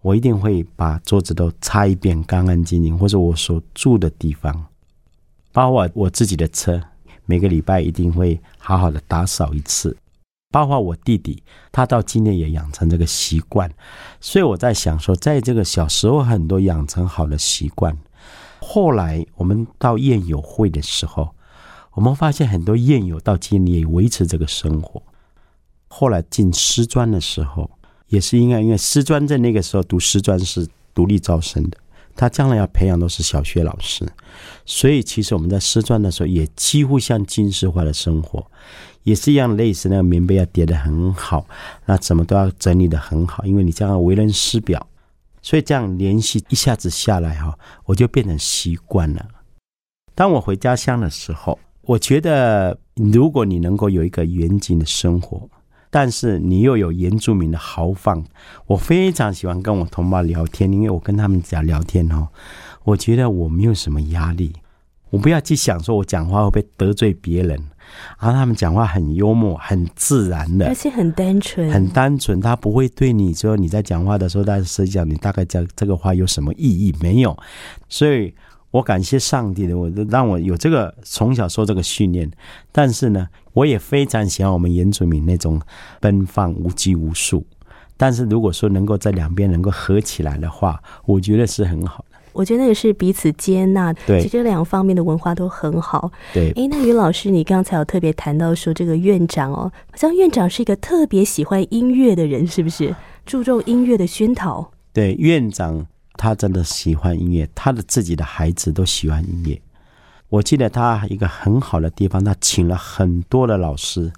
[0.07, 2.97] 我一定会把桌子都擦一遍，干干净净。
[2.97, 4.67] 或者我所住的地方，
[5.51, 6.81] 包括我自己的车，
[7.25, 9.97] 每个礼拜一定会好好的打扫一次。
[10.53, 11.43] 包括我弟弟，
[11.73, 13.69] 他到今天也养成这个习惯，
[14.21, 17.99] 所以我在想说，在这个小时候很多养成好的习惯，
[18.61, 21.35] 后来我们到宴友会的时候，
[21.95, 25.03] 我们发现很多宴友到今天也维持这个生活。
[25.89, 27.69] 后来进师专的时候，
[28.09, 31.77] 也是应该因为师专在那个时候读师专是独立招生的，
[32.15, 34.07] 他将来要培养都是小学老师，
[34.65, 38.47] 所以其实我们在师专的时候也几乎像军事化的生活。
[39.03, 41.47] 也是一样，类似那个棉被要叠得很好，
[41.85, 44.85] 那怎么都要整理得很好，因为你这样为人师表，
[45.41, 49.25] 所以这样联系一下子下来哈，我就变成习惯了。
[50.13, 55.49] 当我回家乡的时候，我觉得如果你能够有一个远景的生活，
[55.91, 58.25] 但是你又有原住民的豪放，
[58.67, 62.29] 我非常喜欢跟我同胞聊天，因为我跟他们讲聊天哦，
[62.85, 64.53] 我觉得我没有什么压力，
[65.11, 67.59] 我不要去想说我讲话会不会得罪别人。
[68.19, 72.41] 然后他们讲话很幽默，很自然的，而且很单纯，很单纯。
[72.41, 77.35] 他不会对你说你在讲话的时候，但是实际上你大概讲这个话有什么意义没有？
[77.89, 78.35] 所以
[78.73, 82.29] 我感谢上帝的，我让我有这个从小受这个训练。
[82.73, 85.59] 但是呢，我也非常喜欢我们原住民那种
[85.99, 87.43] 奔放、无拘无束。
[87.97, 92.19] 但是如果说能够在两边能够合起来的话，我觉得是很好的。
[92.35, 96.13] 我觉得也是彼此接纳，对，其实两方面的文化都很好。
[96.35, 102.95] 对，哎，那于老师，你刚才有特别谈到说，这个院长哦，好像院长是一个特别喜欢音乐的人，是不是？
[103.25, 104.71] 注重音乐的熏陶。
[104.93, 105.87] 对，院长
[106.19, 109.59] 他真的喜欢音乐，他的自己的孩子都喜欢音乐。
[110.29, 114.13] 我记得他一个很好的地方，他请了很多的老师。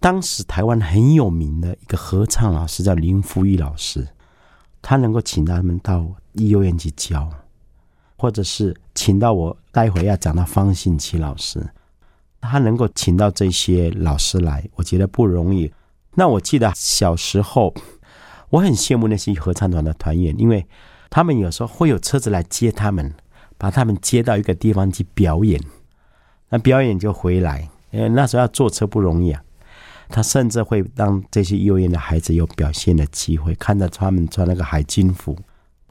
[0.00, 4.08] 当时台湾很有名的一个合唱老师叫林福玉老师。
[4.84, 7.30] 他能够请他们到医院去教，
[8.18, 11.64] 或者是请到我待会要讲到方信奇老师，
[12.40, 15.72] 他能够请到这些老师来，我觉得不容易。
[16.14, 17.72] 那我记得小时候，
[18.50, 20.66] 我很羡慕那些合唱团的团员，因为
[21.08, 23.14] 他们有时候会有车子来接他们，
[23.62, 25.62] 把他们接到一个地方去表演，
[26.48, 29.40] 那表演就回来，因为那时候要坐车不容易啊。
[30.08, 35.38] 他甚至会让这些幼儿园的孩子有表现的机会，看到他们穿那个海军服，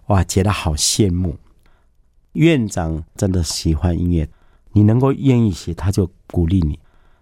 [0.07, 1.37] 哇，觉得好羡慕。
[2.33, 4.27] 院长真的喜欢音乐，
[4.73, 6.77] 你能够愿意写，他就鼓励你。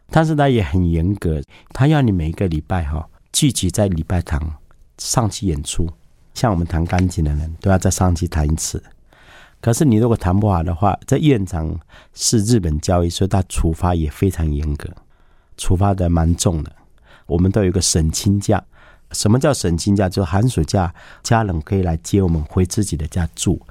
[0.09, 4.55] 但是他也很严格，他要你每个礼拜哈聚集在礼拜堂
[4.97, 5.87] 上去演出。
[6.33, 8.83] 像我们弹钢琴的人都要在上去弹一次。
[9.61, 11.77] 可是你如果谈不好的话，在院长
[12.13, 14.89] 是日本教育，所以他处罚也非常严格，
[15.57, 16.71] 处罚的蛮重的。
[17.25, 18.63] 我们都有个省亲假，
[19.11, 20.07] 什么叫省亲假？
[20.07, 23.61] 就是寒暑假家人可以来接我们回自己的家住。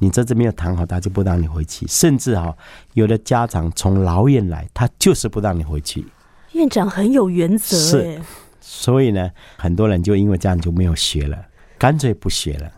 [0.00, 1.86] 你在这边有谈好，他就不让你回去。
[1.86, 2.56] 甚至哈，
[2.94, 6.04] 有的家长从老远来，他就是不让你回去。
[6.52, 8.20] 院长很有原则，是。
[8.60, 11.38] 所以呢，很多人就因为这样就没有学了，
[11.78, 12.70] 干脆不学了。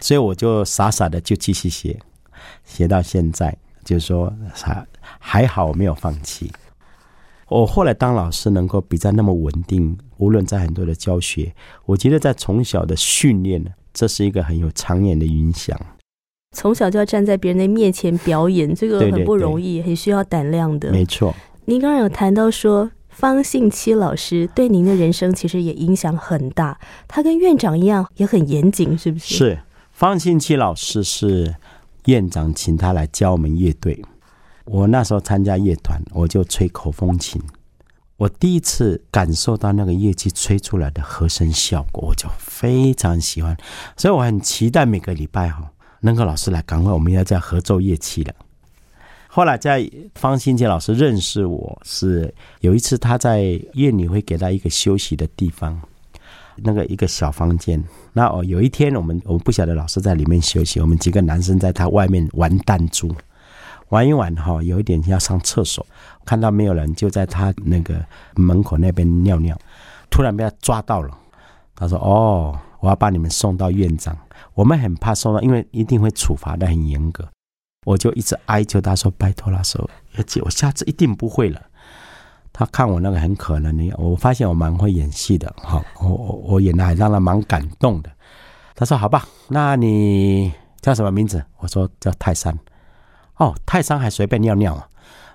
[0.00, 1.98] 所以我就傻傻的就继续学，
[2.64, 4.86] 学到现在，就是说还
[5.18, 6.50] 还好没有放弃。
[7.48, 11.52] 我后来当老师能够比较那么稳定，无论在很多的教学，
[11.84, 15.76] 我觉得在从小的训练呢，这是一个很有长远的影响。
[16.56, 20.90] 从小就要站在别人的面前表演，这个很不容易，很需要胆量的。
[20.90, 21.34] 没错。
[21.64, 26.78] 您刚刚有谈到说，方信七老师对您的人生其实也影响很大。
[27.06, 29.34] 他跟院长一样，也很严谨，是不是？
[29.34, 29.58] 是。
[29.92, 31.54] 方信七老师是
[32.10, 34.04] 院长请他来教我们乐队。
[34.64, 37.40] 我那时候参加乐团，我就吹口风琴。
[38.16, 43.56] 我第一次感受到那个乐器吹出来的和声效果，我就非常喜欢。
[43.96, 45.70] 所以我很期待每个礼拜哈，
[46.00, 48.34] 能够老师来，赶快我们要在合奏乐器了。
[49.28, 53.42] 后来在方新杰老师认识我是有一次他在
[53.74, 55.80] 夜里会给他一个休息的地方，
[56.62, 57.82] 那个一个小房间。
[58.12, 63.14] 那哦，有一天我们我们不晓得老师在里面休息，我们几个男生在他外面玩弹珠。
[63.88, 65.84] 玩一玩哈，有一点要上厕所，
[66.24, 68.00] 看到没有人，就在他那个
[68.36, 69.58] 门口那边尿尿，
[70.08, 71.10] 突然被他抓到了。
[71.74, 74.16] 他说：“哦，我要把你们送到院长，
[74.54, 77.28] 我们很怕送到，因为一定会处罚的很严格。”
[77.84, 79.90] 我就一直哀求他说：“拜托了，说
[80.44, 81.60] 我下次一定不会了。”
[82.52, 88.10] 他看我那个很可能的，我发现我蛮会演戏的，哈，我我我演的还让他蛮感动的。
[88.74, 92.58] 他说：“好吧，那你叫什么名字？”我说：“叫泰山。”
[93.36, 94.88] 哦，泰山还随便尿尿啊！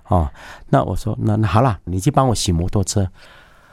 [0.07, 0.29] 哦，
[0.69, 3.07] 那我说，那那好了，你去帮我洗摩托车。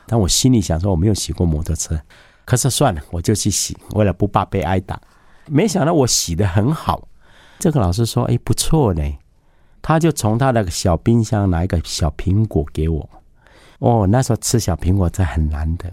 [0.07, 1.99] 但我心里想说，我没有洗过摩托车，
[2.45, 5.01] 可是算了，我就去洗，为了不怕被挨打。
[5.47, 7.09] 没想到我洗的很好，
[7.59, 9.03] 这个老师说，哎，不错呢。
[9.81, 13.09] 他就从他的小冰箱拿一个小苹果给我。
[13.83, 15.93] 哦，那时候吃小苹果真很难得。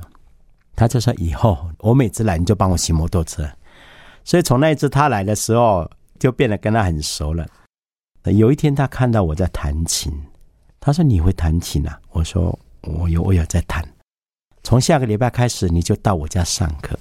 [0.75, 3.49] 他就说，以后我每次来你就帮我洗摩托车。
[4.23, 7.47] 所以从那一次他来的时候，就变得跟他很熟了。
[8.25, 10.13] 有一天，他看到我在弹琴，
[10.80, 13.84] 他说：“你会弹琴啊？”我说：“我有，我有在弹。”
[14.63, 16.97] 从下个礼拜开始，你就到我家上课。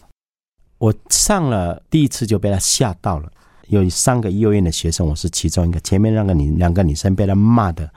[0.78, 3.30] 我上了第一次就被他吓到了。
[3.66, 5.78] 有三个幼儿园的学生，我是其中一个。
[5.80, 7.92] 前面那个女两个女生被他骂的，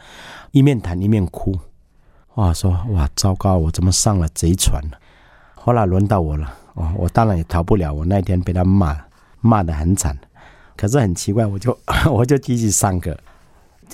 [0.52, 1.58] 一面弹一面哭。
[2.36, 4.98] 哇，说哇，糟糕，我怎么上了贼船了？
[5.56, 7.94] 后来轮到我了，哦，我当然也逃不了。
[7.94, 8.98] 我那天被他骂，
[9.42, 10.18] 骂的很惨。
[10.78, 11.78] 可是很奇怪，我就
[12.12, 13.16] 我就继续上课。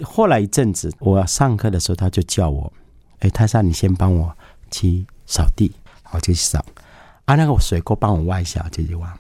[0.04, 2.72] 后来一阵子，我上课的时候，他就叫我
[3.20, 4.32] ：“哎，泰山，你先帮我
[4.70, 5.72] 去扫地。”
[6.14, 6.64] 我就去扫。
[7.26, 9.18] 啊，那个水沟帮我挖一下，就去挖。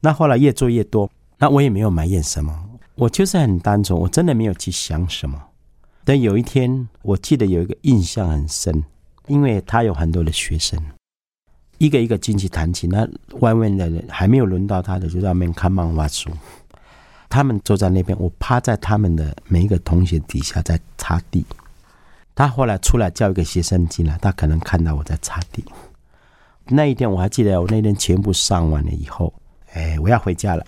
[0.00, 2.56] 那后来越做越多，那我也没有埋怨什么，
[2.94, 5.42] 我就是很单纯，我真的没有去想什么。
[6.08, 8.84] 但有一天，我记得有一个印象很深，
[9.26, 10.80] 因为他有很多的学生，
[11.78, 13.04] 一个一个进去弹琴，那
[13.40, 16.30] 外面的人还没有轮到他的，就在外面看漫画书。
[17.28, 21.44] 他们坐在那边，我趴在他们的每一个同学底下在擦地。
[22.36, 25.64] 他后来出来叫一个学生进来，他可能看到我在擦地。
[26.66, 29.34] 那一天我还记得，我那天全部上完了以后，
[29.72, 30.64] 哎，我要回家了。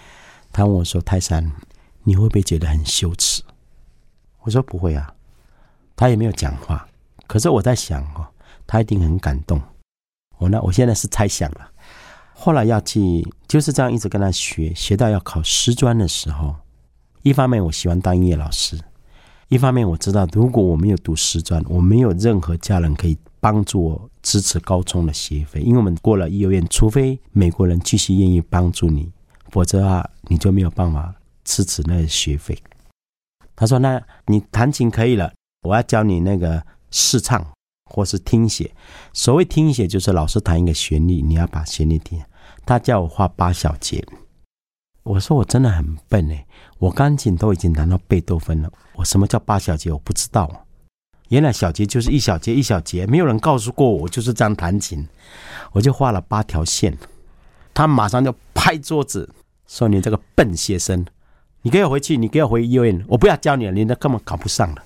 [0.50, 1.48] 他问我说：“泰山，
[2.02, 3.40] 你会不会觉得很羞耻？”
[4.42, 5.14] 我说：“不会啊。”
[5.98, 6.86] 他也没有讲话。
[7.26, 8.24] 可是我在想哦，
[8.66, 9.60] 他一定很感动。
[10.38, 11.68] 我呢，我现在是猜想了。
[12.32, 16.54] 后来要去就是这样一直跟他学，学到要考师专的时候，
[17.22, 18.78] 一方面我喜欢当音乐老师，
[19.48, 29.10] 一方面我知道如果我没有读师专，我没有任何家人可以帮助我支持高中的学费，因为我们过了幼儿园，除非美国人继续愿意帮助你，
[29.50, 32.56] 否则啊你就没有办法支持那个学费。
[33.56, 35.32] 他说：“那你弹琴可以了，
[35.62, 37.46] 我要教你那个试唱。”
[37.90, 38.70] 或是听写，
[39.14, 42.22] 所谓听写就是老师弹一个旋律，你要把旋律听。
[42.66, 44.06] 他叫我画八小节，
[45.04, 46.46] 我说我真的很笨哎，
[46.76, 50.66] 我钢琴都已经弹到贝多芬了，我什么叫八小节我不知道。
[51.30, 55.08] 原来小节就是一小节一小节，没有人告诉过我，就是这样弹琴。
[55.72, 56.94] 我就画了八条线，
[57.72, 59.26] 他马上就拍桌子
[59.66, 61.06] 说：“你这个笨学生，
[61.62, 64.84] 你给我回去，你给我回医院，我不要教你了，你那根本考不上了。”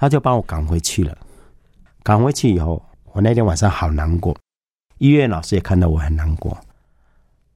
[0.00, 1.14] 他就把我赶回去了。
[2.02, 2.82] 赶回去以后，
[3.12, 4.34] 我那天晚上好难过。
[4.96, 6.56] 医院老师也看到我很难过。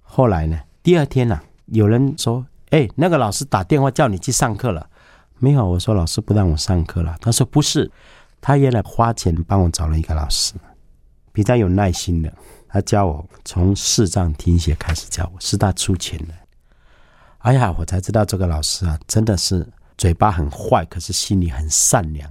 [0.02, 4.86] 后来呢，第二天呢，有人说：“哎，那个老师打电话叫你去上课了。”
[5.40, 7.16] 没有，我说老师不让我上课了。
[7.18, 7.90] 他说不是，
[8.42, 10.52] 他原来花钱帮我找了一个老师，
[11.32, 12.30] 比较有耐心的。
[12.68, 16.34] 他教我从视障听写开始教我，是他出钱的。
[17.38, 19.66] 哎呀，我才知道这个老师啊，真的是
[19.96, 22.30] 嘴巴很坏，可是心里很善良。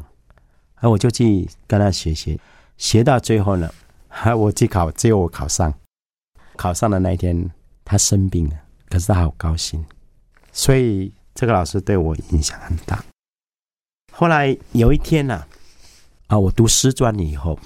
[0.76, 2.39] 而我就去跟他学习，
[2.78, 3.74] 学到最后呢，
[4.07, 5.74] 还我去考，只有我考上。
[6.55, 7.49] 考上的那一天，
[7.84, 8.55] 他生病了，
[8.89, 9.84] 可是他好高兴。
[10.51, 13.03] 所以这个老师对我影响很大。
[14.11, 15.43] 后来有一天呢、
[16.28, 17.57] 啊，我读师专了以后，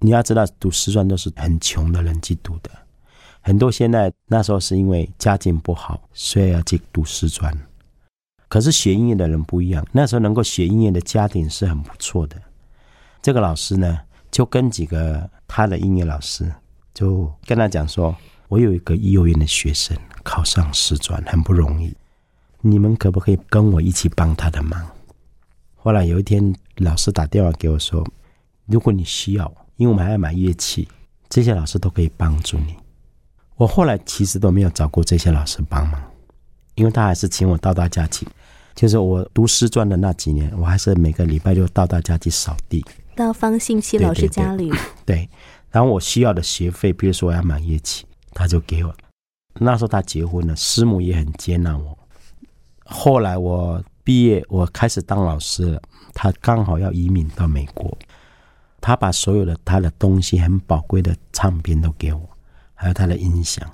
[0.00, 2.70] 你要知道，读师专都是很穷的人去读的。
[3.42, 7.56] 很多现在那时候是因为家境不好，所以要去读师专。
[8.48, 12.36] 可是学音乐的人不一样，那时候能够学音乐的家庭是很不错的。
[13.20, 13.98] 这个老师呢，
[14.30, 16.50] 就跟几个他的音乐老师，
[16.94, 18.14] 就跟他讲说
[18.48, 21.92] ：“我有一个幼儿园的学生考上师专，很不容易，
[22.60, 24.88] 你们可不可以跟我一起帮他的忙？”
[25.74, 28.06] 后来有一天，老师打电话给我说
[28.66, 30.86] ：“如果你需要，因为我们还要买乐器，
[31.28, 32.76] 这些老师都可以帮助你。”
[33.56, 36.00] 我后来其实都没有找过这些老师帮忙，
[36.76, 38.26] 因为他还是请我到他家去。
[38.76, 42.84] 就是我读师专的那几年，我还是每个礼拜就到他家去扫地。
[43.16, 44.70] 到方信息老师家里，
[45.06, 45.28] 对，
[45.70, 48.04] 然后我需要的学费，比如说我要买乐器，
[48.34, 48.94] 他就给我。
[49.54, 51.98] 那时候他结婚了，师母也很接纳我。
[52.84, 57.96] 后来我毕业，我开始当老师了，他刚好要移民到美国，
[58.82, 62.28] 他把所有的他的东西，很宝贵的唱片都给我，
[62.74, 63.66] 还有他的音响。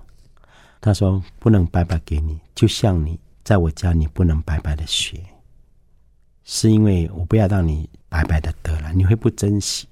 [0.80, 5.20] 他说不能白白给你，就像你在我家，你不能白白的学，
[6.44, 9.88] 是因为我不要让你白白的得了，你会不珍惜，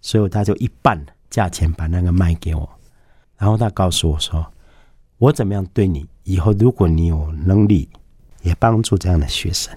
[0.00, 2.68] 所以他就一半价钱把那个卖给我，
[3.36, 4.46] 然后他告诉我说，
[5.18, 7.88] 我怎么样对你，以后如果你有能力，
[8.42, 9.76] 也帮助这样的学生。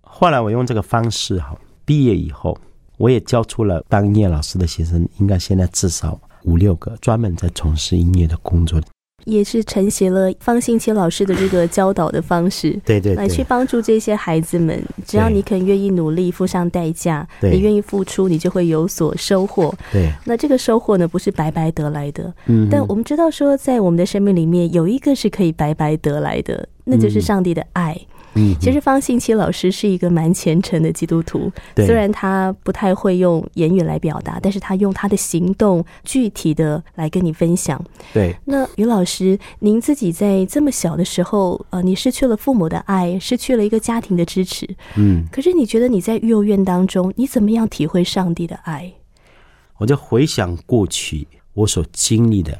[0.00, 2.58] 后来我用这个方式哈，毕业以后，
[2.96, 8.80] 我也教出了当音乐老师的学生，应该现在至少五六个，专门在从事音乐的工作。
[9.26, 14.80] 也是承袭了方信清老师的这个教导的方式，对对来去帮助这些孩子们。
[15.04, 19.74] 只要你肯愿意努力，付上代价，你愿意付出，你就会有所收获。
[19.92, 22.32] 对，那这个收获呢，不是白白得来的。
[22.46, 27.98] 嗯但我们知道说，在我们的生命里面，有一个是可以白白得来的，那就是上帝的爱。
[27.98, 28.15] 嗯，
[28.60, 37.82] 其实方信七老师是一个蛮虔诚的基督徒，虽然他不太会用言语来表达，但是他用他的行动具体的来跟你分享。
[38.12, 48.92] 对，那于老师，您自己在这么小的时候，呃，你失去了父母的爱，失去了一个家庭的支持，嗯，可是你觉得你在幼儿园当中，你怎么样体会上帝的爱？
[49.78, 52.58] 我就回想过去我所经历的，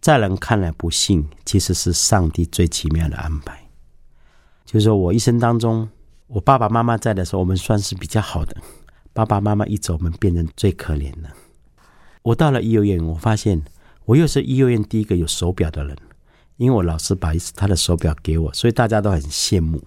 [0.00, 3.67] 在人看来不幸，其实是上帝最奇妙的安排。
[4.68, 5.88] 就是说我一生当中，
[6.26, 8.54] 我爸爸妈妈在的时候，我们算是比较好的；
[9.14, 11.30] 爸爸妈妈一走，我们变成最可怜的。
[12.20, 13.62] 我到了幼儿园，我发现
[14.04, 15.96] 我又是幼儿园第一个有手表的人，
[16.58, 19.82] 因为我老师把他的手表给我，所以大家都很羡慕。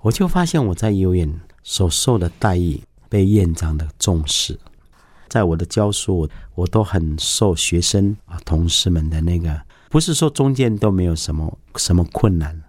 [0.00, 4.58] 我就发现我在幼儿园所受的待遇被院长的重视，
[5.28, 12.60] 在我的教书，我都很受学生啊同事们的那个，不是说中间都没有什么什么困难，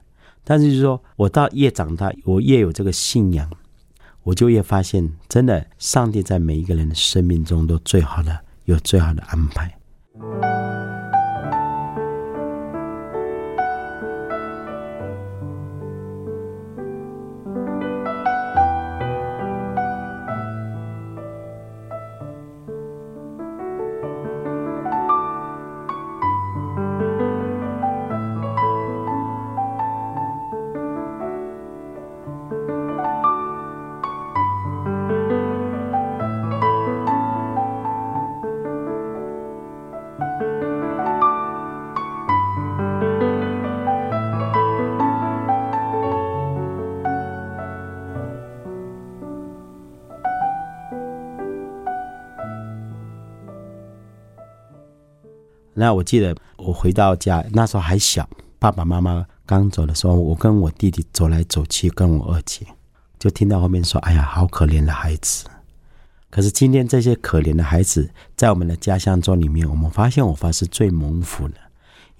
[0.50, 3.48] 但是就是说我到越长大，我越有这个信仰，
[4.24, 9.78] 我就越发现，真的上帝在每一个人的生命中都最好的有最好的安排。
[55.90, 58.30] 那我记得我回到家，那时候还小，
[58.60, 62.64] 爸爸妈妈刚走的时候，我跟我弟弟走来走去，跟我二姐，
[63.18, 65.46] 就听到后面说：“哎呀，好可怜的孩子。”
[66.30, 71.56] 可是今天这些可怜的孩子，在我们的家乡中里面，我们发现我发是最蒙福的，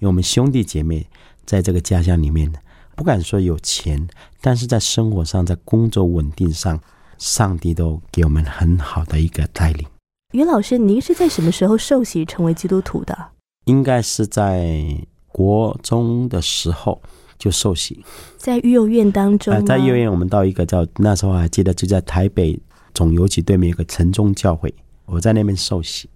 [0.00, 1.06] 为我们兄弟姐妹
[1.46, 2.52] 在这个家乡里面，
[2.96, 4.08] 不敢说有钱，
[4.40, 6.80] 但是在生活上，在工作稳定上，
[7.18, 9.86] 上帝都给我们很好的一个带领。
[10.32, 13.16] 于老师，您是在什么时候受洗成为基督徒的？
[13.64, 14.84] 应该是在
[15.28, 17.00] 国中的时候
[17.38, 18.04] 就受洗。
[18.36, 22.58] 在育幼院当中在幼院我们到一个叫那时候还记得就在台北
[22.94, 24.72] 总邮局对面有个城中教会，
[25.06, 26.08] 我在那边受洗。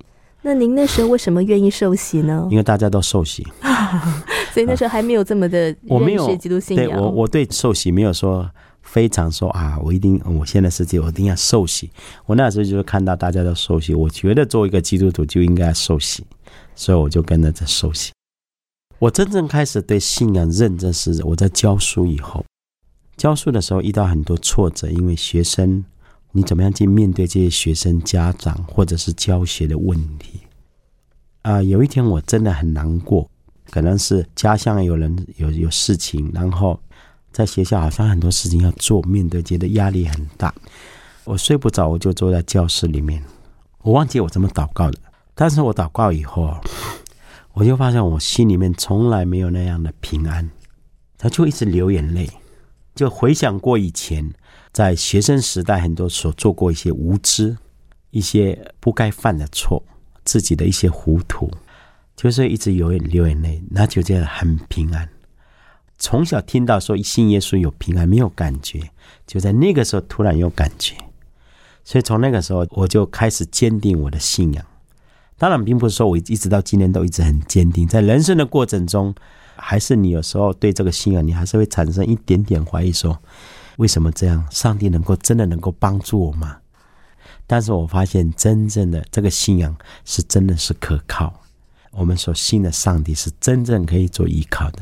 [0.42, 2.46] 那您那时候为什么愿意受洗呢？
[2.50, 3.46] 因为大家都受洗，
[4.52, 6.86] 所以那时候还没有这么的我没有认识基督信仰。
[6.90, 8.50] 对我我对受洗没有说
[8.82, 11.90] 非常说啊，我一定我现在是这，我一定要受洗。
[12.26, 16.26] 我那时候就是看到大家都受洗，我觉得作为一个基督徒就应该受洗，
[16.74, 18.12] 所以我就跟着在受洗。
[18.98, 22.44] 我真正开始对信仰认真是我在教书以后，
[23.16, 25.84] 教书的时候遇到很多挫折，因为学生
[26.32, 30.40] 你怎么样去面对这些学生家长或者是教学的问题。
[31.42, 33.28] 啊、有一天我真的很难过，
[33.70, 36.80] 可能是家乡有人有有事情，然后
[37.30, 40.54] 在学校好像很多事情要做，面对觉得压力很大，
[41.24, 43.22] 我睡不着，我就坐在教室里面，
[43.82, 44.98] 我忘记我怎么祷告的，
[45.34, 46.56] 但是我祷告以后，
[47.52, 50.48] 我就发现我心里面从来没有那样的平安，
[51.18, 52.30] 他就一直流眼泪，
[52.94, 54.32] 就回想过以前
[54.72, 57.56] 在学生时代很多所做过一些无知、
[58.10, 59.82] 一些不该犯的错，
[60.24, 61.50] 自己的一些糊涂，
[62.16, 65.08] 就是一直有流眼泪，那就觉得很平安。
[65.98, 68.80] 从小听到说信耶稣有平安，没有感觉，
[69.26, 70.96] 就在那个时候突然有感觉，
[71.84, 74.64] 所以从那个时候我就开始坚定我的信仰。
[75.44, 79.14] 当然，并不是说我一直到今天都一直很坚定，在人生的过程中，
[79.56, 83.18] 还是你有时候对这个信仰，你还是会产生一点点怀疑，说
[83.76, 84.42] 为什么这样？
[84.50, 86.56] 上帝能够真的能够帮助我吗？
[87.46, 89.76] 但是我发现，真正的这个信仰
[90.06, 91.42] 是真的是可靠，
[91.90, 94.78] 我们所信的上帝是真正可以做依靠的。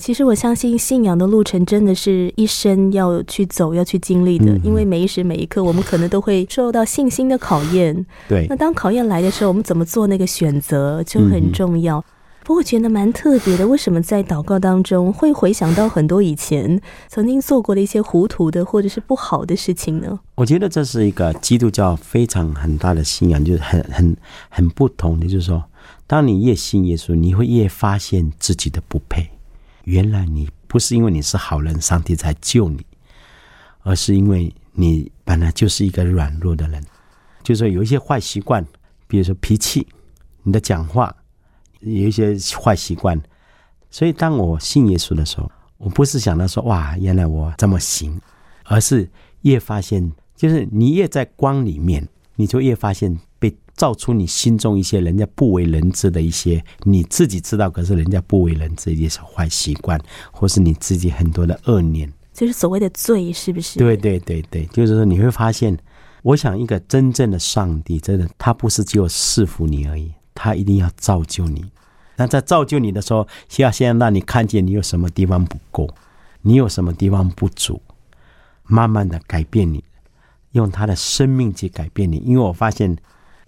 [0.00, 8.04] 其实我相信信仰的路程真的是一生要去走、要去经历的，嗯因为每一时每一刻，我们可能都会受到信心的考验。
[8.28, 12.02] 对那，当考验来的时候，我们怎么做那个选择就很重要。
[12.42, 20.18] 不过我觉得蛮特别的，为什么在祷告当中会回想到很多以前曾经做过的一些糊涂的或者是不好的事情呢？
[20.36, 24.16] 我觉得这是一个基督教非常很大的信仰，就是很很
[24.48, 25.62] 很不同的，就是说，
[26.06, 29.28] 当你越信耶稣，你会越发现自己的不配。
[29.84, 32.84] 原来你不是因为你是好人，上帝才救你，
[33.82, 36.82] 而是因为你本来就是一个软弱的人，
[37.42, 38.64] 就是说有一些坏习惯，
[39.06, 39.86] 比如说脾气，
[40.42, 41.14] 你的讲话
[41.80, 43.20] 有一些坏习惯。
[43.90, 48.20] 所以当我信耶稣的时候，我不是想到说哇，原来我这么行，
[48.64, 49.10] 而是
[49.42, 52.06] 越发现，就是你越在光里面，
[52.36, 53.18] 你就越发现
[53.70, 60.00] 被照出你心中一些人家不为人知的一些你自己知道，可是人家不为人知的一些坏习惯，
[60.30, 62.12] 或是你自己很多的恶念。
[62.32, 63.78] 就是所谓的罪，是不是？
[63.78, 65.76] 对对对对，就是说你会发现，
[66.22, 71.64] 我想一个真正的上帝，真的他不是只有赐福你而已，他一定要造就你。
[72.16, 75.88] 那在造就你的时候，需要先让你看见你有什么地方不够，
[76.42, 77.80] 你有什么地方不足，
[78.64, 79.82] 慢慢的改变你，
[80.52, 82.18] 用他的生命去改变你。
[82.18, 82.96] 因为我发现，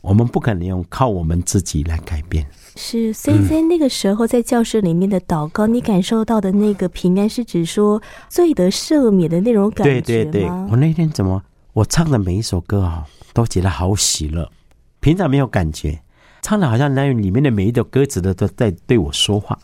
[0.03, 2.47] 我们不可能用靠我们自己来改变。
[2.77, 11.43] 是，所以在那个时候，在教室里面的祷告，你感受到的那个平安，是指说罪得赦免的那种感觉对对对，我那天怎么
[11.73, 14.51] 我唱的每一首歌啊，都觉得好喜乐，
[15.01, 16.01] 平常没有感觉，
[16.41, 19.59] 唱的好像那里面的每一首歌词的都在对我说话，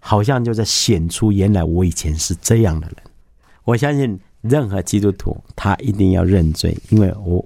[0.00, 2.96] 好像就在显出原来我以前是这样的人。
[3.64, 7.44] 我相信任何基督徒他一定要认罪，因为我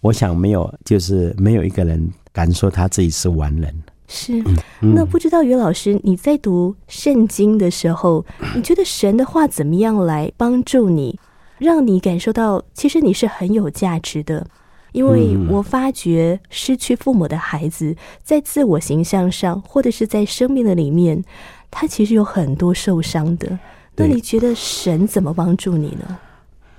[0.00, 3.74] 我想没有就是没有一个人敢说他自己是完人。
[4.06, 4.40] 是。
[4.80, 8.24] 嗯那不知道于老师，你在读圣经的时候，
[8.54, 11.18] 你觉得神的话怎么样来帮助你，
[11.58, 14.46] 让你感受到其实你是很有价值的？
[14.92, 21.22] 因为嗯我发觉失去父母的孩子，在自我形象上，或者是在生命的里面，
[21.70, 23.58] 他其实有很多受伤的。
[23.96, 26.18] 那你觉得神怎么帮助你呢？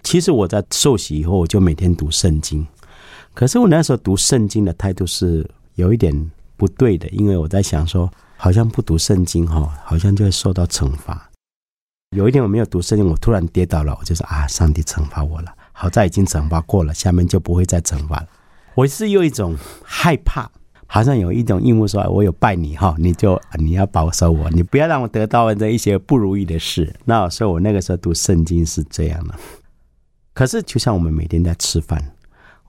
[0.01, 2.65] 其实我在受洗以后，我就每天读圣经。
[3.39, 6.13] 可是我那时候读圣经的态度是有一点
[6.57, 11.31] 不对的，因为我在想说，好像不读圣经哈，好像就会受到惩罚。
[12.17, 15.53] 有一天我没有读圣经，我突然跌倒了，我就说啊，上帝惩罚我了。
[15.71, 18.27] 好在已经惩罚过了，下面就不会再惩罚了。
[18.75, 20.51] 我是有一种害怕，
[20.85, 26.93] 好像有一种义务说，我有拜你哈，你就你要保守我，你不要让我得到这一些不如意的事。
[27.05, 29.35] 那所以，我那个时候读圣经是这样的。
[30.33, 32.03] 可是，就像我们每天在吃饭，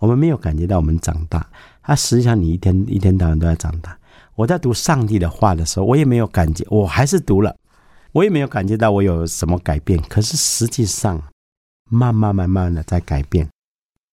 [0.01, 1.48] 我们没有感觉到我们长大。
[1.82, 3.96] 他实际上，你一天一天到晚都在长大。
[4.34, 7.55] 我在读上帝的话的时候，我也没有感觉，我还是读了，
[8.12, 10.01] 我也没有感觉到我有什么改变。
[10.09, 11.22] 可是实际上，
[11.90, 13.48] 慢慢慢慢的在改变。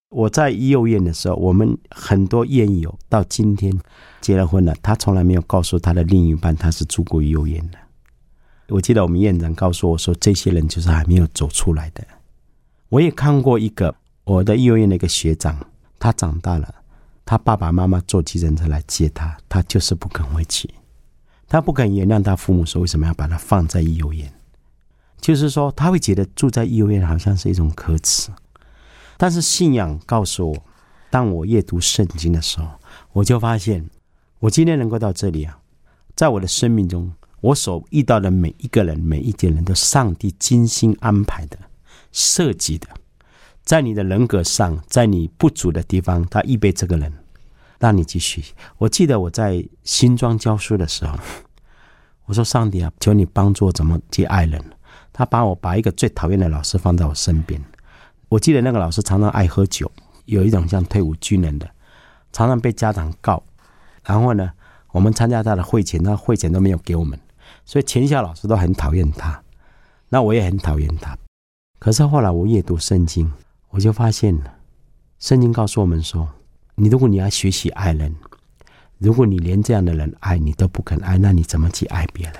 [0.09, 3.71] 我在幼院的时候，我们很多院友到今天
[4.19, 7.77] 结了婚了，他从来没有告诉他的另一半他是住过幼院的。
[8.69, 12.05] 我记得我们院长告诉我说，这些人就是还没有走出来的。
[12.89, 15.57] 我也看过一个我的幼儿园的一个学长，
[15.99, 16.73] 他长大了，
[17.25, 20.69] 他爸爸妈妈坐计程车来接他，他就是不肯回去，
[21.47, 24.31] 他不肯原谅他父母，说为什么要把他放在幼儿园？
[25.19, 28.29] 就是说他会觉得住在幼儿园好像是一种可耻。
[29.17, 30.63] 但是信仰告诉我，
[31.09, 32.67] 当我阅读圣经的时候，
[33.13, 33.89] 我就发现，
[34.39, 35.57] 我今天能够到这里啊，
[36.15, 41.57] 在我的生命中，我所遇到的每一个人、每一件人都上帝精心安排的、
[42.11, 42.87] 设计的，
[43.67, 47.11] 在你的人格上，在你不足的地方，他预备这个人，
[47.79, 48.41] 让你继续。
[48.77, 51.19] 我记得我在新庄教书的时候，
[52.27, 54.63] 我说：“上帝啊，求你帮助我怎么接爱人。”
[55.11, 57.61] 他把我把一个最讨厌的老师放在我身边。
[58.29, 59.91] 我记得那个老师常常爱喝酒，
[60.23, 61.69] 有一种像退伍军人的，
[62.31, 63.43] 常常被家长告。
[64.05, 64.49] 然后呢，
[64.93, 67.19] 我们参加他的会前，他会前都没有给我们，
[67.65, 69.43] 所以全校老师都很讨厌他。
[70.07, 71.17] 那我也很讨厌他。
[71.79, 73.29] 可是后来我阅读圣经，
[73.77, 74.55] 我就发现了，
[75.19, 76.27] 圣经告诉我们说，
[76.73, 78.15] 你如果你要学习爱人，
[78.97, 82.35] 如果你连这样的人爱你都不肯爱，那你怎么去爱别人？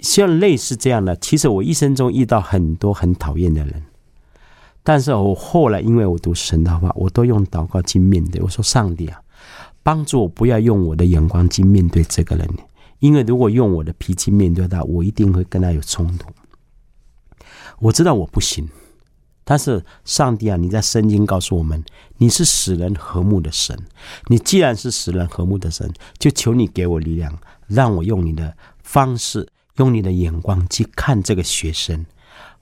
[0.00, 3.82] 像类似这样的，其实我一生中遇到很多很讨厌的人。
[4.82, 8.40] 但是我后来，因为我读神的话，我都用祷告去面对。
[8.40, 9.20] 我说：“上帝啊，
[9.82, 12.48] 帮助我不要用我的眼光去面对这个人，
[13.00, 16.30] 因为如果用我的脾气面对他，我一定会跟他有冲突。
[17.80, 18.66] 我知道我不行，
[19.44, 21.82] 但是上帝啊，你在圣经告诉我们，
[22.18, 23.76] 你是使人和睦的神。
[24.28, 27.36] 你既然是使人和睦的神，就求你给我力量，
[27.66, 32.04] 让我用你的方式，用你的眼光去看这个学生。”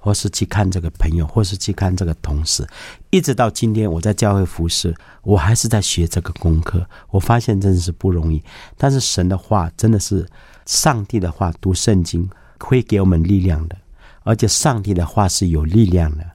[0.02, 2.66] 或是去看这个朋友，或是去看这个同事，
[3.10, 6.88] 一直到今天，我在教会服侍，我还是在学这个功课。
[7.10, 8.42] 我发现真的是不容易，
[8.78, 10.26] 但是神的话真的是
[10.64, 12.26] 上帝的话，读圣经
[12.58, 13.76] 会给我们力量的，
[14.22, 16.29] 而且上帝的话是有力量的，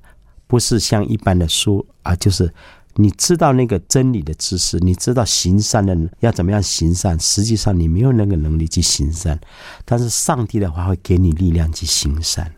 [0.56, 2.50] 不是像一般的书啊，就是
[2.94, 9.38] 你知道那个真理的知识，你知道行善的要怎么样行善，实际上你没有那个能力去行善，
[9.84, 12.50] 但是上帝的话会给你力量去行善。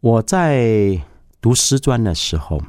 [0.00, 1.00] 我在
[1.40, 2.60] 读师专的时候，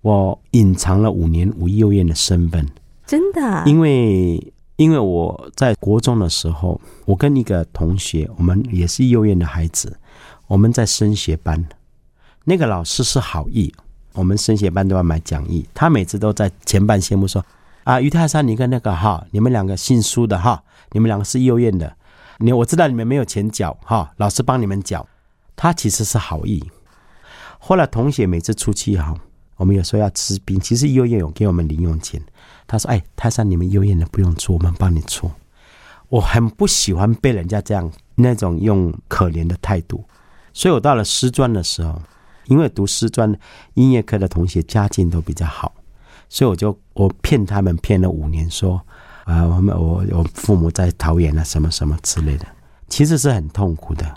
[0.00, 2.68] 我隐藏了五年无幼院的身份，
[3.06, 3.62] 真的。
[3.64, 9.96] 因为因为我在国中的时候，我跟一个同学，我们也是幼院的孩子，
[10.48, 11.64] 我们在升学班，
[12.42, 13.72] 那个老师是好意，
[14.14, 17.44] 我们升学班都要买讲义，他每次都在前半节目说
[17.84, 20.62] ：“啊，于泰山，你跟那个哈，你们两个姓苏的哈，
[20.92, 21.94] 你们两个是幼院的，
[22.38, 25.06] 你我知道你们没有钱缴哈，老师帮你们缴。”
[25.56, 26.64] 他其实是好意。
[27.58, 29.14] 后来同学每次出去哈，
[29.56, 32.20] 我们有时候要吃冰，其实幼儿园有给我们零用钱。
[32.66, 35.30] 他说：“哎，泰山，你们幼儿园的不用出，我们帮你出。”
[36.10, 40.04] 我很不喜欢被人家这样那种用可怜的态度，
[40.52, 42.00] 所以我到了师专的时候，
[42.46, 43.34] 因为读师专
[43.74, 45.72] 音乐科的同学家境都比较好，
[46.28, 48.80] 所以我就我骗他们骗了五年，说
[49.24, 52.46] 啊，我们我我父母在桃园啊，什么什么之类的，
[52.88, 54.12] 其实是很痛苦的。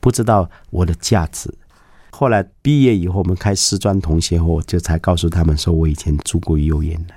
[0.00, 1.52] 不知道我的价值。
[2.10, 7.14] 后来毕业以后，我们开师专同学后，我就才告诉他们说，我以前住过幼儿园的。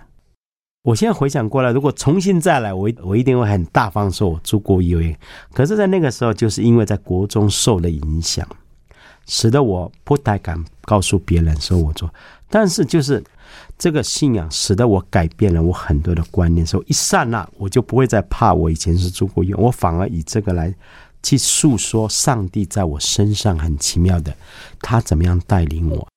[0.83, 5.17] 我现在回想过来，如果重新再来，我我一定会很大方说，我住过幼儿园。
[5.53, 8.47] 可是，在那个时候，就是因为在国中受了影响，
[9.31, 12.13] 使得我不太敢告诉别人说我做。
[12.49, 13.23] 但是，就是
[13.77, 16.67] 这个信仰，使得我改变了我很多的观念。
[16.67, 20.73] 说一刹那，我就不会再怕我以前是住过院，我反而以这个来。
[21.23, 24.35] 去诉说上帝在我身上很奇妙的，
[24.81, 26.07] 他怎么样带领我，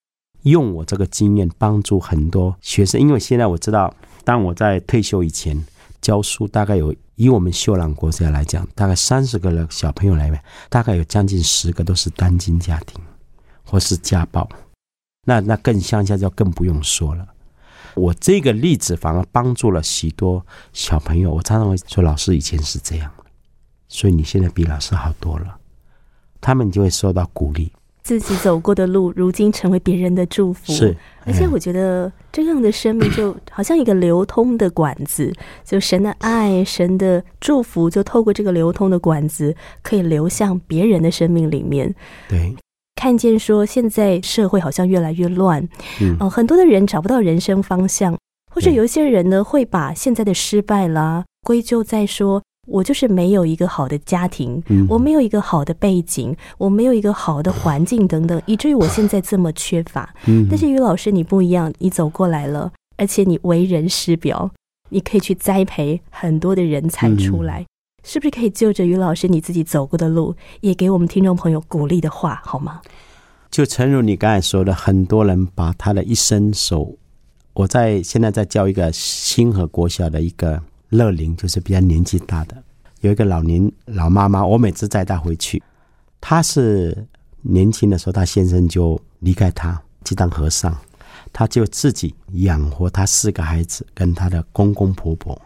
[0.45, 2.99] 用我这个经验帮助很多学生。
[2.99, 3.95] 因为现在我知道，
[4.25, 5.63] 当我在退休以前
[6.05, 10.39] 教书，大概有以我们秀朗国家来讲，大概三十个的小朋友来面，
[10.69, 13.01] 大概有将近十个都是单亲家庭
[13.65, 14.47] 或是家暴。
[15.27, 17.27] 那那更乡下就更不用说了。
[17.95, 20.45] 我这个例子反而帮助了许多
[20.75, 21.33] 小朋友。
[21.33, 23.11] 我常常会说，老师以前是这样。
[23.89, 25.57] 所以你现在比老师好多了，
[26.39, 27.73] 他们就会受到鼓励。
[28.05, 30.73] 自己走过的路，如今成为别人的祝福。
[30.73, 30.95] 是，
[31.25, 35.33] 而且我觉得这样的生命就好像一个流通的管子，
[35.65, 41.95] 就神的爱、神的祝福，就透过这个流通的管子，可以流向别人的生命里面。
[42.29, 42.55] 对，
[42.95, 45.67] 看见说现在社会好像越来越乱，
[46.03, 48.15] 嗯，哦，很多的人找不到人生方向，
[48.55, 52.43] 或者有一些人呢，会把现在的失败啦归咎在说。
[52.67, 60.15] 我就是没有一个好的家庭，我没有一个好的背景，我没有一个好的环境等等，以至于我现在这么缺乏。
[60.49, 64.51] 但是于老师你不一样，你走过来了，而且你为人师表，
[64.91, 67.67] 你可以去栽培很多的人才出来，
[68.03, 72.81] 是不是可以就着于老师你自己走过的路，也给我们听众朋友鼓励的话，好吗？
[73.51, 76.93] 就诚如你刚才说的，很多人把他的一生所
[77.53, 80.61] 我在现在在教一个新河国小的一个
[80.91, 82.63] 乐龄，就是比较年纪大的，
[83.01, 85.63] 有一个老年老妈妈，我每次载她回去，
[86.21, 87.07] 她是
[87.43, 90.77] 年轻的时候，她先生就离开她去当和尚，
[91.33, 95.41] 她就自己养活她四个孩子跟她的公公婆婆。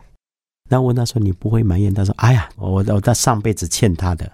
[0.68, 4.30] 那问她说：“你不会埋怨？”她说：“哎呀，我我在上辈子欠她的，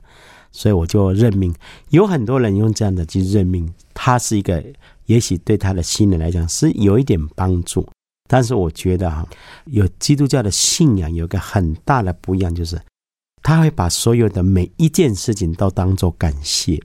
[0.51, 1.55] 所以我就认命。”
[1.91, 4.63] 有很多人用这样的去认命，她是一个。
[5.07, 7.87] 也许对他的心人来讲是有一点帮助，
[8.29, 9.27] 但是我觉得哈，
[9.67, 12.81] 有基督教的信仰有个很大的不一样，就是
[13.43, 16.83] 他会把所有的每一件事情都当做感谢。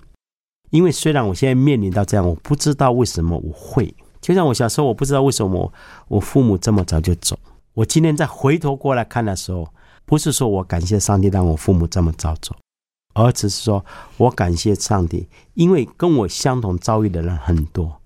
[0.72, 5.74] 因为虽然我现在面临到这样，我不知道为什么我会，就像我小时候，我不知道为什么
[6.08, 7.40] 我父母这么早就走。
[7.74, 9.68] 我今天再回头过来看的时候，
[10.06, 12.56] 不是说我感谢上帝让我父母这么早走，
[13.14, 13.84] 而只是说
[14.18, 17.99] 我感谢上帝，因为跟我相同遭遇的人很多。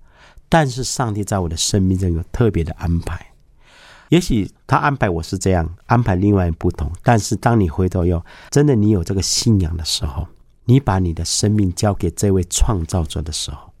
[0.48, 3.26] 但是上帝在我的生命中有特别的安排，
[4.10, 6.92] 也许他安排我是这样，安排另外不同。
[7.02, 10.26] 但是当你回头又真的你有这个信仰的时候，
[10.64, 13.72] 你把你的生命交给这位创造者的时候，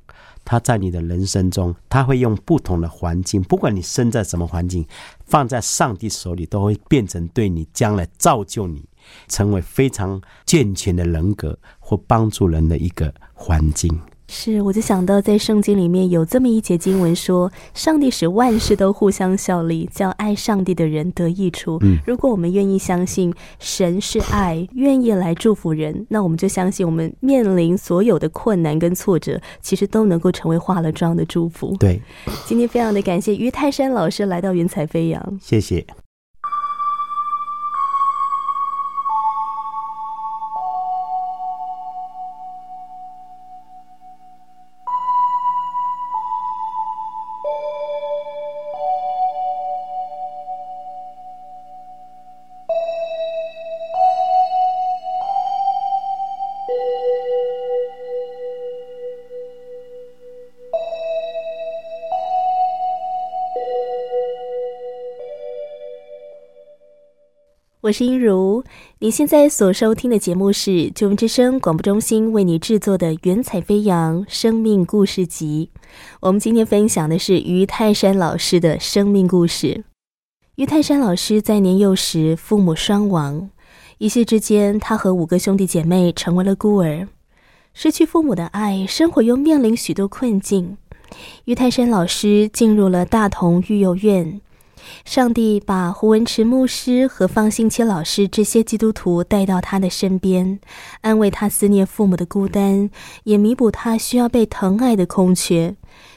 [0.44, 4.84] 他在你的人生中，他会用不同的环境，不管你生在什么环境，
[5.26, 8.84] 放在上帝手里，都会变成对你将来造就你
[9.28, 13.98] 成为非常健全的人格或帮助人的一个环境。
[14.26, 21.78] 是，我就想到在圣经里面有这么一节经文说，上帝使万事都互相效力，叫爱上帝的人得益处。
[21.82, 31.76] 嗯，如果我们愿意相信神是爱，愿意来祝福人，那我们就相信我们面临所有的困难跟挫折，其实都能够成为化了妆的祝福。
[31.78, 32.00] 对，
[32.46, 35.86] 今天非常的感谢于泰山老师来到云彩飞扬，谢谢。
[67.84, 68.64] 我是音如，
[69.00, 75.68] 你现在所收听的节目是九文之声广播中心为你制作的《云彩飞扬生命故事集》。
[76.20, 79.84] 我们今天分享的是于泰山老师的生命故事。
[80.54, 83.50] 于泰山老师在年幼时父母双亡，
[83.98, 87.06] 一夕之间，他和五个兄弟姐妹成为了孤儿，
[87.74, 90.78] 失去父母的爱，生活又面临许多困境。
[91.44, 94.40] 于泰山老师进入了大同育幼院。
[95.04, 100.58] 上帝把胡文池牧师和方兴奇老师这些基督徒带到他的身边，
[101.00, 102.90] 安慰他思念父母的孤单，
[103.24, 105.74] 也弥补他需要被疼爱的空缺，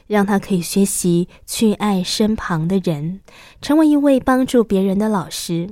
[0.07, 3.21] 让他可以学习去爱身旁的人，
[3.61, 5.69] 成为一位帮助别人的老师。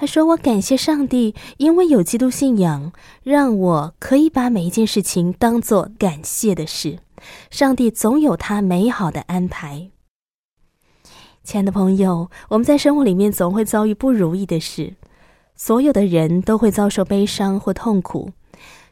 [0.00, 2.92] 他说：“我感谢上帝，因为有基督信仰，
[3.24, 7.00] 让我可以把每一件事情当做感谢的事。
[7.50, 9.90] 上帝总有他美好的安排。”
[11.48, 14.92] 亲爱的朋友，我们在生活里面总会遭遇不如意的事，
[15.56, 18.32] 所有的人都会遭受悲伤或痛苦。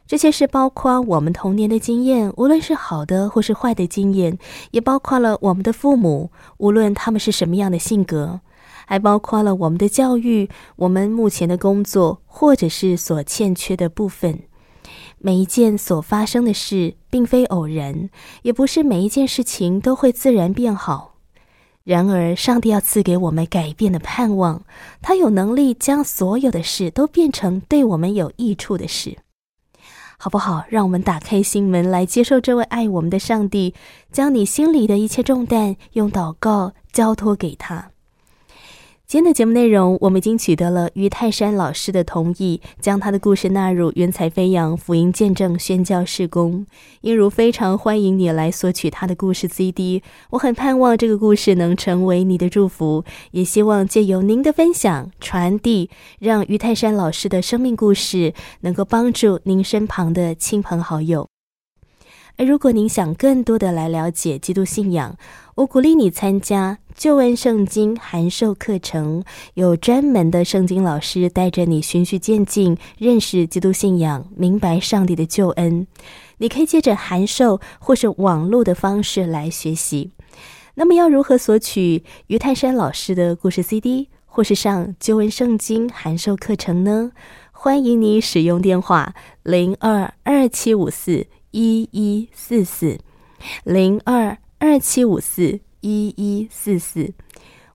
[0.07, 4.39] 这些事包括我们童年的经验，无论是好的或是坏的经验，
[4.71, 8.39] 也包括了我们的父母，无论他们是什么样的性格，
[8.87, 14.39] 还包括了我们的教育、我们目前的工作，或者是所欠缺的部分。
[15.19, 18.09] 每一件所发生的事，并非偶然，
[18.41, 21.16] 也不是每一件事情都会自然变好。
[21.87, 24.61] 然而，上帝要赐给我们改变的盼望，
[25.01, 29.15] 他有能力将所有的事都变成对我们有益处的事，
[30.17, 30.65] 好不好？
[30.67, 33.73] 让我们打开心门来接受这位爱我们的上帝，
[34.11, 37.91] 将你心里的一切重担用祷告交托给他。
[39.09, 46.67] 今天的节目内容，我们已经取得了于泰山老师的同意，将他的故事纳入“云彩飞扬福音见证宣教事工”。
[46.99, 55.89] 英如非常欢迎你来索取他的故事 CD，我很盼望这个故事能成为你的祝福，也希望借由您的分享传递，
[56.19, 61.29] 让于泰山老师的生命故事能够帮助您身旁的亲朋好友。
[62.37, 65.17] 而如果您想更多的来了解基督信仰，
[65.55, 69.23] 我鼓励你参加旧恩圣经函授课程，
[69.55, 75.87] 有专门的圣经老师带着你循序渐进认识基督信仰，明白上帝的救恩。
[76.37, 80.11] 你可以借着函授或是网络的方式来学习。
[80.75, 87.13] 那么要如何索取于泰山老师的故事 CD，或是上旧恩圣经函授课程呢？
[87.51, 91.25] 欢迎你使用电话零二二七五四。
[91.57, 92.99] 一一四四
[93.63, 97.11] 零二二七五四一一四四。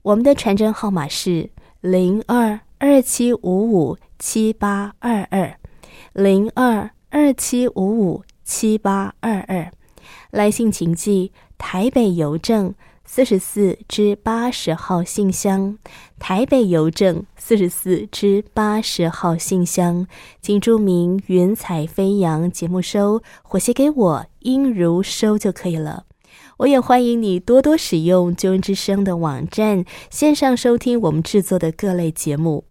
[0.03, 5.59] 我们的传真号码是零二二七五五七八二二
[6.13, 9.69] 零二二七五五七八二二。
[10.31, 12.73] 来信请寄台北邮政。
[13.15, 15.77] 四十四至八十号信箱，
[16.19, 20.07] 台北邮政四十四至八十号信箱，
[20.41, 26.07] 请注明“云彩飞扬”节目收，或写给我音如收就可以了。
[26.57, 32.65] 我也欢迎你多多使用救恩之声的网站，线上收听我们制作的各类节目。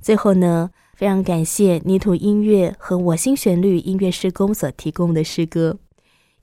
[0.00, 5.78] 最后呢，非常感谢泥土音乐和我心旋律音乐施工所提供的诗歌。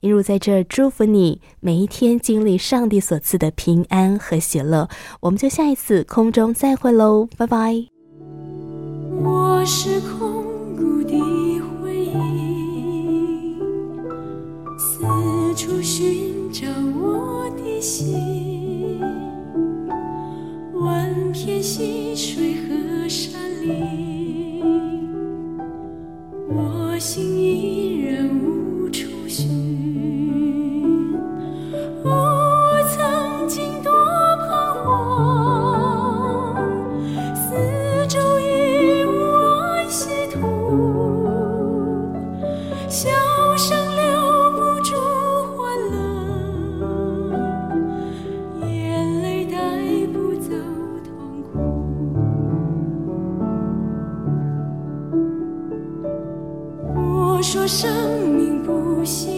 [0.06, 4.88] 一如在这祝福你，每一天经历上帝所赐的平安和喜乐。
[5.18, 7.74] 我们就下一次空中再会喽，拜拜。
[9.20, 10.44] 我是空
[10.76, 11.18] 谷的
[11.82, 13.58] 回忆，
[14.78, 15.02] 四
[15.56, 16.68] 处寻找
[17.02, 19.00] 我的心，
[20.74, 24.62] 万片溪水和山林，
[26.48, 29.65] 我心依然无处寻。
[32.02, 32.10] 我
[32.88, 34.46] 曾经多彷
[34.84, 34.86] 徨，
[37.34, 37.44] 四
[38.08, 38.44] 周已
[39.04, 39.08] 无
[39.44, 40.36] 安息土，
[42.88, 43.08] 笑
[43.56, 44.02] 声留
[44.52, 44.94] 不住
[45.56, 45.56] 欢
[45.92, 45.94] 乐，
[48.66, 48.74] 眼
[49.22, 49.56] 泪带
[50.12, 50.50] 不走
[51.04, 51.08] 痛
[51.52, 51.54] 苦。
[56.94, 57.84] 我说生
[58.30, 59.35] 命不息